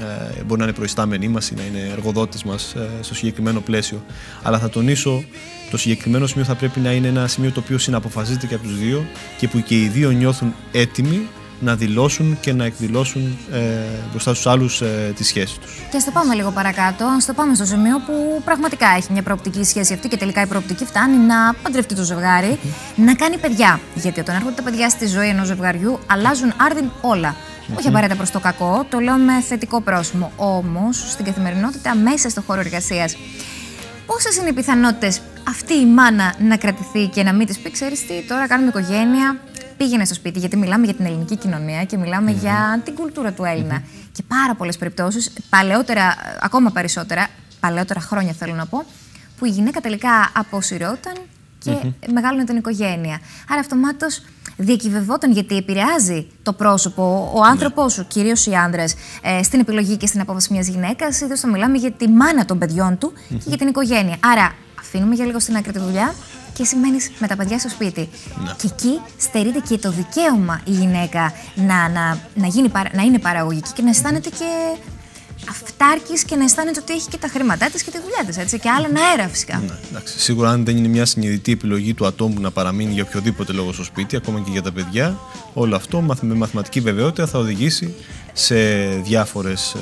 [0.00, 4.04] ε, μπορεί να είναι προϊστάμενοι μας ή να είναι εργοδότες μας ε, στο συγκεκριμένο πλαίσιο.
[4.42, 5.24] Αλλά θα τονίσω
[5.70, 8.78] το συγκεκριμένο σημείο θα πρέπει να είναι ένα σημείο το οποίο συναποφασίζεται και από τους
[8.78, 9.06] δύο
[9.38, 11.26] και που και οι δύο νιώθουν έτοιμοι
[11.60, 13.58] να δηλώσουν και να εκδηλώσουν ε,
[14.10, 15.70] μπροστά στους άλλους ε, τη σχέση τους.
[15.90, 17.04] Και ας το πάμε λίγο παρακάτω.
[17.04, 20.46] Α το πάμε στο σημείο που πραγματικά έχει μια προοπτική σχέση αυτή και τελικά η
[20.46, 22.58] προοπτική φτάνει να παντρευτεί το ζευγάρι,
[22.96, 23.80] να κάνει παιδιά.
[23.94, 27.36] Γιατί όταν έρχονται τα παιδιά στη ζωή ενός ζευγαριού, αλλάζουν άρδιν όλα.
[27.78, 30.32] Όχι απαραίτητα προς το κακό, το λέω με θετικό πρόσημο.
[30.36, 33.16] Όμως, στην καθημερινότητα, μέσα στο χώρο εργασίας,
[34.06, 38.06] πόσες είναι οι πιθανότητες αυτή η μάνα να κρατηθεί και να μην της πει: Ξέρεις
[38.06, 39.36] τι, τώρα κάνουμε οικογένεια,
[39.80, 40.38] πήγαινε στο σπίτι.
[40.38, 43.82] Γιατί μιλάμε για την ελληνική κοινωνία και μιλάμε για την κουλτούρα του Έλληνα.
[44.12, 47.26] Και πάρα πολλές περιπτώσεις, παλαιότερα, ακόμα περισσότερα,
[47.60, 48.84] παλαιότερα χρόνια θέλω να πω,
[49.38, 51.12] που η γυναίκα τελικά αποσυρώταν
[51.58, 51.72] και
[52.12, 53.20] μεγάλωνε την οικογένεια.
[53.48, 54.22] Άρα αυτομάτως
[54.56, 58.84] διακυβευόταν γιατί επηρεάζει το πρόσωπο, ο άνθρωπός σου, κυρίως οι άντρε,
[59.22, 61.20] ε, στην επιλογή και στην απόφαση μιας γυναίκας.
[61.20, 64.16] Ιδίω θα μιλάμε για τη μάνα των παιδιών του και για την οικογένεια.
[64.20, 66.14] Άρα αφήνουμε για λίγο στην άκρη τη δουλειά
[66.60, 68.08] και σημαίνεις με τα παιδιά στο σπίτι.
[68.44, 68.52] Ναι.
[68.56, 73.18] Και εκεί στερείται και το δικαίωμα η γυναίκα να, να, να, γίνει, παρα- να είναι
[73.18, 74.78] παραγωγική και να αισθάνεται και
[75.50, 78.60] αυτάρκης και να αισθάνεται ότι έχει και τα χρήματά της και τη δουλειά της.
[78.60, 79.62] Και άλλα αέρα φυσικά.
[79.66, 80.18] Ναι, εντάξει.
[80.20, 83.84] Σίγουρα, αν δεν είναι μια συνειδητή επιλογή του ατόμου να παραμείνει για οποιοδήποτε λόγο στο
[83.84, 85.18] σπίτι, ακόμα και για τα παιδιά,
[85.54, 87.94] όλο αυτό με μαθηματική βεβαιότητα θα οδηγήσει
[88.32, 89.76] σε διάφορες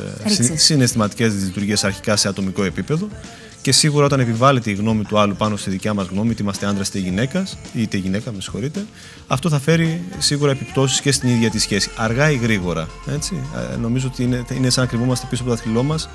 [0.55, 3.09] συναισθηματικές λειτουργίε αρχικά σε ατομικό επίπεδο
[3.68, 6.66] και σίγουρα όταν επιβάλλεται η γνώμη του άλλου πάνω στη δικιά μας γνώμη, είτε είμαστε
[6.66, 8.85] άντρας είτε γυναίκας, είτε γυναίκα, με συγχωρείτε,
[9.26, 11.90] αυτό θα φέρει σίγουρα επιπτώσεις και στην ίδια τη σχέση.
[11.96, 12.88] Αργά ή γρήγορα.
[13.14, 13.42] Έτσι.
[13.72, 16.09] Ε, νομίζω ότι είναι, είναι σαν να κρυβόμαστε πίσω από το δάχτυλό μας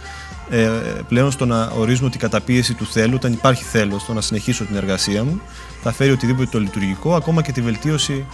[0.50, 0.70] ε,
[1.08, 4.66] πλέον στο να ορίζουμε ότι η καταπίεση του θέλου, όταν υπάρχει θέλω στο να συνεχίσω
[4.66, 5.42] την εργασία μου,
[5.84, 8.26] θα φέρει οτιδήποτε το λειτουργικό, ακόμα και τη βελτίωση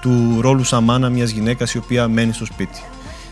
[0.00, 2.80] του ρόλου σαν μάνα μιας γυναίκας η οποία μένει στο σπίτι.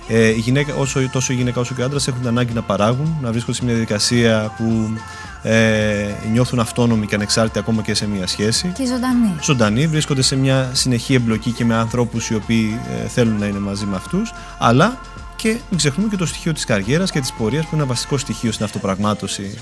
[0.09, 2.63] Ε, η γυναίκα, όσο, τόσο η γυναίκα όσο και ο άντρας έχουν την ανάγκη να
[2.63, 4.99] παράγουν, να βρίσκονται σε μια διαδικασία που
[5.43, 8.73] ε, νιώθουν αυτόνομοι και ανεξάρτητοι ακόμα και σε μια σχέση.
[8.75, 9.35] Και ζωντανοί.
[9.43, 13.59] Ζωντανοί, βρίσκονται σε μια συνεχή εμπλοκή και με ανθρώπους οι οποίοι ε, θέλουν να είναι
[13.59, 14.33] μαζί με αυτούς.
[14.59, 15.01] Αλλά
[15.37, 18.19] και μην ξεχνούμε και το στοιχείο της καριέρας και της πορείας που είναι ένα βασικό
[18.19, 19.59] στοιχείο στην αυτοπραγμάτωση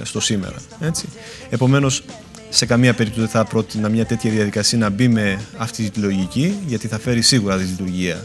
[0.00, 0.56] ε, στο σήμερα.
[0.80, 1.08] Έτσι.
[1.50, 2.04] Επομένως,
[2.48, 6.58] σε καμία περίπτωση δεν θα πρότεινα μια τέτοια διαδικασία να μπει με αυτή τη λογική,
[6.66, 8.24] γιατί θα φέρει σίγουρα δυσλειτουργία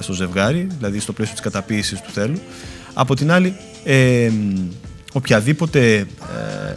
[0.00, 2.38] στο ζευγάρι, δηλαδή στο πλαίσιο της καταποίησης του θέλου.
[2.94, 4.30] Από την άλλη, ε,
[5.12, 6.06] οποιαδήποτε ε,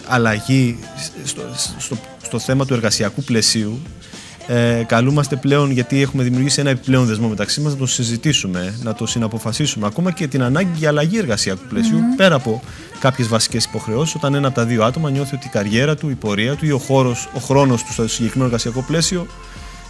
[0.07, 0.77] αλλαγή
[1.23, 1.41] στο,
[1.77, 3.79] στο, στο, θέμα του εργασιακού πλαισίου
[4.47, 8.93] ε, καλούμαστε πλέον, γιατί έχουμε δημιουργήσει ένα επιπλέον δεσμό μεταξύ μας, να το συζητήσουμε, να
[8.93, 9.87] το συναποφασίσουμε.
[9.87, 12.61] Ακόμα και την ανάγκη για αλλαγή εργασιακού πλαισίου, πέρα από
[12.99, 16.15] κάποιες βασικές υποχρεώσεις, όταν ένα από τα δύο άτομα νιώθει ότι η καριέρα του, η
[16.15, 19.27] πορεία του ή ο, χώρος, ο χρόνος του στο συγκεκριμένο εργασιακό πλαίσιο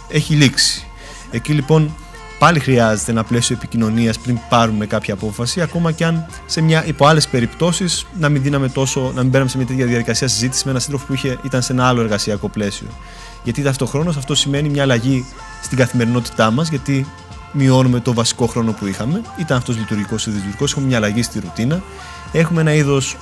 [0.08, 0.86] έχει λήξει.
[1.30, 1.94] Εκεί λοιπόν
[2.38, 7.06] πάλι χρειάζεται ένα πλαίσιο επικοινωνίας πριν πάρουμε κάποια απόφαση, ακόμα και αν σε μια, υπό
[7.06, 10.70] άλλες περιπτώσεις να μην δίναμε τόσο, να μην μπαίναμε σε μια τέτοια διαδικασία συζήτηση με
[10.70, 12.86] έναν σύντροφο που είχε, ήταν σε ένα άλλο εργασιακό πλαίσιο.
[13.44, 15.24] Γιατί ταυτόχρονα αυτό σημαίνει μια αλλαγή
[15.62, 17.06] στην καθημερινότητά μας, γιατί
[17.52, 19.20] μειώνουμε το βασικό χρόνο που είχαμε.
[19.36, 21.82] Ήταν αυτός λειτουργικός ή δυσλειτουργικός, έχουμε μια αλλαγή στη ρουτίνα.
[22.32, 23.16] Έχουμε ένα είδος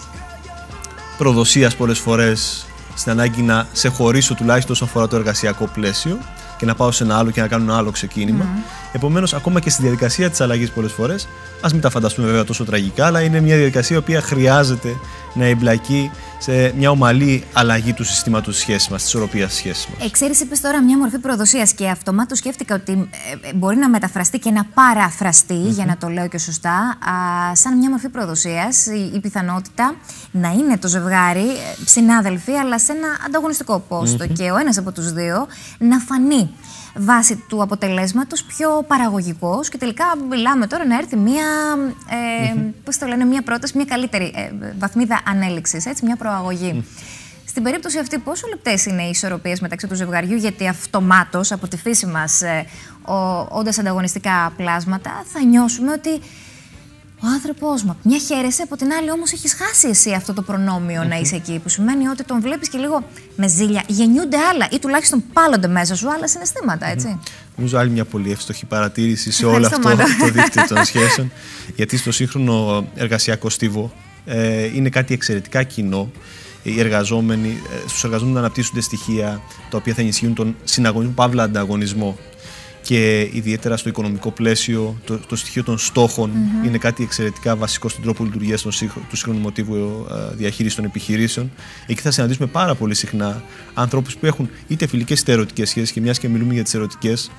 [1.19, 6.19] προδοσίας πολλές φορές στην ανάγκη να σε χωρίσω τουλάχιστον όσον αφορά το εργασιακό πλαίσιο
[6.57, 8.45] και να πάω σε ένα άλλο και να κάνω ένα άλλο ξεκίνημα.
[8.45, 8.63] Mm.
[8.93, 11.29] Επομένως, ακόμα και στη διαδικασία της αλλαγής πολλές φορές,
[11.61, 14.97] ας μην τα φανταστούμε βέβαια τόσο τραγικά, αλλά είναι μια διαδικασία η οποία χρειάζεται
[15.35, 16.11] να εμπλακεί
[16.45, 20.07] σε μια ομαλή αλλαγή του συστήματος τη σχέσης μας, της ισορροπίας τη σχέσης μας.
[20.07, 23.89] Ε, ξέρεις, είπες τώρα μια μορφή προδοσίας και αυτομάτω σκέφτηκα ότι ε, ε, μπορεί να
[23.89, 25.73] μεταφραστεί και να παραφραστεί, mm-hmm.
[25.73, 29.95] για να το λέω και σωστά, α, σαν μια μορφή προδοσίας η, η, πιθανότητα
[30.31, 34.33] να είναι το ζευγάρι ε, συνάδελφοι, αλλά σε ένα ανταγωνιστικό πόστο mm-hmm.
[34.33, 35.47] και ο ένας από τους δύο
[35.79, 36.51] να φανεί
[36.95, 41.47] βάσει του αποτελέσματος πιο παραγωγικός και τελικά μιλάμε τώρα να έρθει μια,
[42.11, 46.85] ε, πώς το λένε, μια πρόταση, μια καλύτερη ε, βαθμίδα ανέλυξης, έτσι, μια προαγωγή.
[47.47, 51.77] Στην περίπτωση αυτή, πόσο λεπτές είναι οι ισορροπίες μεταξύ του ζευγαριού, γιατί αυτομάτως από τη
[51.77, 52.67] φύση μας, ε,
[53.49, 56.21] όντας ανταγωνιστικά πλάσματα, θα νιώσουμε ότι
[57.25, 57.97] ο άνθρωπός μου.
[58.03, 61.61] Μια χαίρεσαι, από την άλλη όμως έχεις χάσει εσύ αυτό το προνόμιο να είσαι εκεί.
[61.63, 63.05] Που σημαίνει ότι τον βλέπεις και λίγο
[63.37, 63.83] με ζήλια.
[63.87, 67.19] Γεννιούνται άλλα ή τουλάχιστον πάλλονται μέσα σου άλλα συναισθήματα, έτσι.
[67.57, 69.89] Νομίζω άλλη μια πολύ εύστοχη παρατήρηση σε όλο αυτό
[70.21, 71.33] το δίκτυο των σχέσεων.
[71.77, 73.93] γιατί στο σύγχρονο εργασιακό στίβο
[74.25, 76.11] ε, είναι κάτι εξαιρετικά κοινό.
[76.63, 82.19] Οι εργαζόμενοι, ε, στους εργαζόμενους αναπτύσσονται στοιχεία τα οποία θα ενισχύουν τον συναγωνισμό, παύλα ανταγωνισμό
[82.85, 86.31] και ιδιαίτερα στο οικονομικό πλαίσιο το, το στοιχείο των στοχων
[86.65, 88.73] είναι κάτι εξαιρετικά βασικό στον τρόπο λειτουργίας του
[89.17, 91.51] σύγχρονου μοτίβου ε, διαχείρισης των επιχειρήσεων.
[91.87, 93.43] Εκεί θα συναντήσουμε πάρα πολύ συχνά
[93.75, 97.31] ανθρώπους που έχουν είτε φιλικές είτε ερωτικές σχέσεις και μιας και μιλούμε για τις ερωτικές,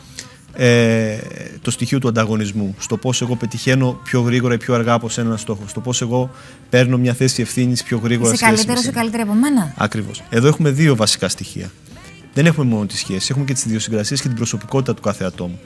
[0.54, 1.18] ε,
[1.62, 2.76] το στοιχείο του ανταγωνισμού.
[2.80, 5.64] Στο πώς εγώ πετυχαίνω πιο γρήγορα ή πιο αργά από ένα στόχο.
[5.68, 6.30] Στο πώς εγώ
[6.70, 8.34] παίρνω μια θέση ευθύνης πιο γρήγορα.
[8.34, 10.24] Είσαι καλύτερο ή καλύτερη από μένα; Ακριβώς.
[10.30, 11.72] Εδώ έχουμε δύο βασικά στοιχεία
[12.36, 15.60] δεν έχουμε μόνο τις σχέσεις, έχουμε και τις ιδιοσυγκρασίε και την προσωπικότητα του κάθε ατόμου.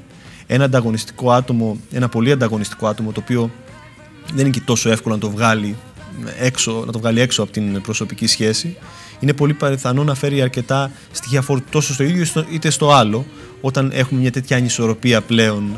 [0.47, 3.51] Ένα ανταγωνιστικό άτομο, ένα πολύ ανταγωνιστικό άτομο, το οποίο
[4.33, 5.75] δεν είναι και τόσο εύκολο να το βγάλει
[6.39, 8.77] έξω, να το βγάλει έξω από την προσωπική σχέση,
[9.19, 13.25] είναι πολύ πιθανό να φέρει αρκετά στοιχεία φόρτου τόσο στο ίδιο είτε στο άλλο,
[13.61, 15.77] όταν έχουμε μια τέτοια ανισορροπία πλέον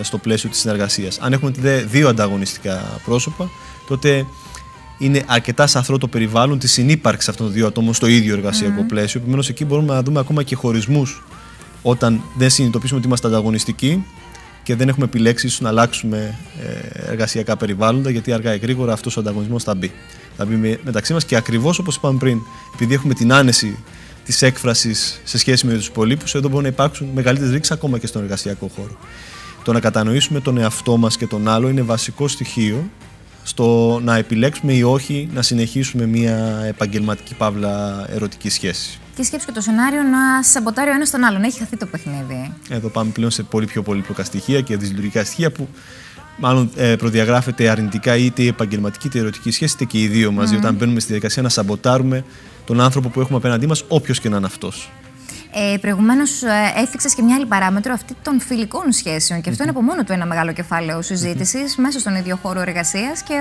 [0.00, 1.18] ε, στο πλαίσιο της συνεργασίας.
[1.20, 1.52] Αν έχουμε
[1.90, 3.50] δύο ανταγωνιστικά πρόσωπα,
[3.88, 4.26] τότε
[4.98, 8.88] είναι αρκετά σαθρό το περιβάλλον της συνύπαρξης αυτών των δύο ατόμων στο ίδιο εργασιακό mm.
[8.88, 9.20] πλαίσιο.
[9.20, 11.22] Επομένως, εκεί μπορούμε να δούμε ακόμα και χωρισμούς
[11.82, 14.04] όταν δεν συνειδητοποιήσουμε ότι είμαστε ανταγωνιστικοί
[14.62, 19.20] και δεν έχουμε επιλέξει να αλλάξουμε ε, εργασιακά περιβάλλοντα, γιατί αργά ή γρήγορα αυτός ο
[19.20, 19.92] ανταγωνισμός θα μπει.
[20.36, 22.38] Θα μπει μεταξύ μας και ακριβώς όπως είπαμε πριν,
[22.74, 23.78] επειδή έχουμε την άνεση
[24.24, 28.06] της έκφρασης σε σχέση με τους υπολείπους, εδώ μπορεί να υπάρξουν μεγαλύτερες ρήξεις ακόμα και
[28.06, 28.96] στον εργασιακό χώρο.
[29.64, 32.90] Το να κατανοήσουμε τον εαυτό μας και τον άλλο είναι βασικό στοιχείο
[33.42, 38.98] στο να επιλέξουμε ή όχι να συνεχίσουμε μια επαγγελματική παύλα ερωτική σχέση.
[39.16, 41.42] Και σκέψου και το σενάριο να σαμποτάρει ο ένας τον άλλον.
[41.42, 42.52] Έχει χαθεί το παιχνίδι.
[42.68, 45.68] Εδώ πάμε πλέον σε πολύ πιο πολύπλοκα στοιχεία και δυσλειτουργικά στοιχεία που
[46.36, 50.32] μάλλον ε, προδιαγράφεται αρνητικά είτε η επαγγελματική είτε η ερωτική σχέση, είτε και οι δύο
[50.32, 52.24] μαζί, όταν μπαίνουμε στη διαδικασία να σαμποτάρουμε
[52.64, 54.90] τον άνθρωπο που έχουμε απέναντί μας, όποιος και να είναι αυτός.
[55.54, 59.40] Ε, Προηγουμένως, ε, έθιξε και μια άλλη παράμετρο, αυτή των φιλικών σχέσεων.
[59.40, 63.22] Και αυτό είναι από μόνο του ένα μεγάλο κεφάλαιο συζήτησης μέσα στον ίδιο χώρο εργασίας.
[63.22, 63.34] Και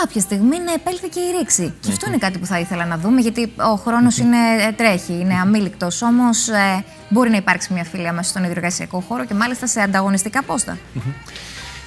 [0.00, 1.74] κάποια στιγμή να επέλθηκε η ρήξη.
[1.80, 4.36] Και αυτό είναι κάτι που θα ήθελα να δούμε, γιατί ο χρόνος είναι,
[4.68, 6.02] ε, τρέχει, είναι αμήλικτος.
[6.02, 9.80] Όμως ε, μπορεί να υπάρξει μια φιλία μέσα στον ίδιο εργασιακό χώρο και μάλιστα σε
[9.80, 10.78] ανταγωνιστικά πόστα.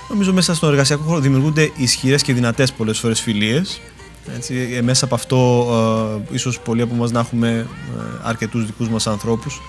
[0.10, 3.82] Νομίζω μέσα στον εργασιακό χώρο δημιουργούνται ισχυρές και δυνατές πολλές φορές φιλίες.
[4.36, 5.68] Έτσι, ε, μέσα από αυτό,
[6.30, 7.68] ε, ίσως πολλοί από εμάς να έχουμε ε,
[8.24, 9.62] αρκετούς δικούς μας ανθρώπους.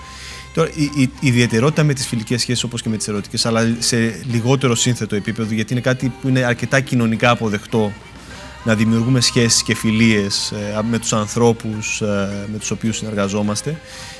[0.53, 3.75] Τώρα, η, η, η ιδιαιτερότητα με τις φιλικές σχέσεις όπως και με τις ερωτικές, αλλά
[3.79, 7.91] σε λιγότερο σύνθετο επίπεδο, γιατί είναι κάτι που είναι αρκετά κοινωνικά αποδεκτό
[8.65, 13.79] να δημιουργούμε σχέσεις και φιλίες ε, με τους ανθρώπους ε, με τους οποίους συνεργαζόμαστε,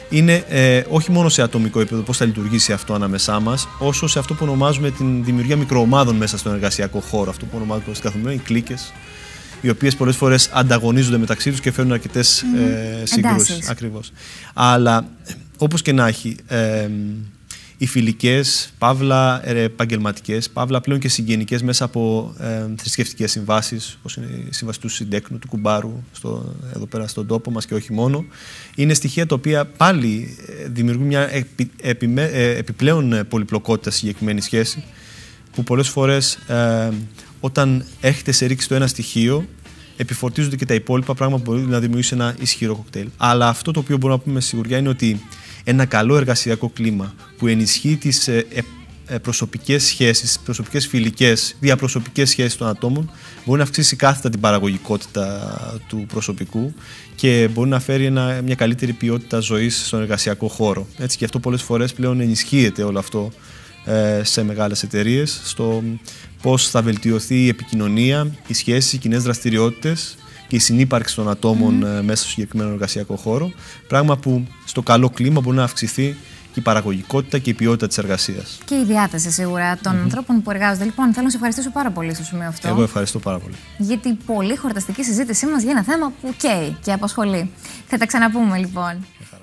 [0.10, 4.20] είναι ε, όχι μόνο σε ατομικό επίπεδο πώς θα λειτουργήσει αυτό ανάμεσά μας, όσο σε
[4.20, 8.42] αυτό που ονομάζουμε την δημιουργία μικροομάδων μέσα στον εργασιακό χώρο, αυτό που ονομάζουμε στην καθημερινή
[8.42, 8.94] κλίκες,
[9.66, 12.60] οι οποίες πολλές φορές ανταγωνίζονται μεταξύ τους και φέρνουν αρκετές mm.
[13.02, 13.70] ε, συγκρούσεις.
[13.70, 14.12] Ακριβώς.
[14.54, 15.08] Αλλά
[15.58, 16.90] όπως και να έχει, ε,
[17.78, 24.28] οι φιλικές, παύλα επαγγελματικές, παύλα πλέον και συγγενικές μέσα από ε, θρησκευτικές συμβάσεις, όπως είναι
[24.50, 28.26] η σύμβαση του Συντέκνου, του Κουμπάρου, στο, εδώ πέρα στον τόπο μας και όχι μόνο,
[28.76, 34.42] είναι στοιχεία τα οποία πάλι ε, δημιουργούν μια επι, επιμέ, ε, επιπλέον πολυπλοκότητα στη συγκεκριμένη
[34.42, 34.84] σχέση,
[35.52, 36.90] που πολλές φορές ε,
[37.46, 39.46] όταν έχετε σε ρίξει το ένα στοιχείο,
[39.98, 43.08] επιφορτίζονται και τα υπόλοιπα πράγματα που μπορεί να δημιουργήσει ένα ισχυρό κοκτέιλ.
[43.18, 45.22] Αλλά αυτό το οποίο μπορούμε να πούμε με σιγουριά είναι ότι
[45.64, 48.46] ένα καλό εργασιακό κλίμα που ενισχύει τις ε,
[49.08, 53.12] ε, προσωπικές σχέσεις, προσωπικές φιλικές, διαπροσωπικές σχέσεις των ατόμων
[53.46, 55.54] μπορεί να αυξήσει κάθετα την παραγωγικότητα
[55.88, 56.74] του προσωπικού
[57.16, 60.88] και μπορεί να φέρει ένα, μια καλύτερη ποιότητα ζωής στον εργασιακό χώρο.
[60.98, 63.32] Έτσι και αυτό πολλές φορές πλέον ενισχύεται όλο αυτό
[63.86, 65.84] ε, σε μεγάλες εταιρείες στο
[66.46, 70.16] πώς θα βελτιωθεί η επικοινωνία, οι σχέσεις, οι κοινές δραστηριότητες
[70.48, 71.74] και η συνύπαρξη των ατόμων
[72.04, 73.52] μέσα στο συγκεκριμένο εργασιακό χώρο.
[73.88, 76.16] Πράγμα που στο καλό κλίμα μπορεί να αυξηθεί
[76.54, 78.58] και η παραγωγικότητα και η ποιότητα της εργασίας.
[78.66, 80.84] Και η διάθεση σίγουρα των ανθρώπων που εργάζονται.
[80.84, 82.68] Λοιπόν, θέλω να σε ευχαριστήσω πάρα πολύ στο σημείο αυτό.
[82.68, 83.56] Εγώ ευχαριστώ πάρα πολύ.
[83.78, 87.50] Γιατί πολύ χορταστική συζήτησή μας για ένα θέμα που καίει και απασχολεί.
[87.88, 89.06] Θα τα ξαναπούμε λοιπόν.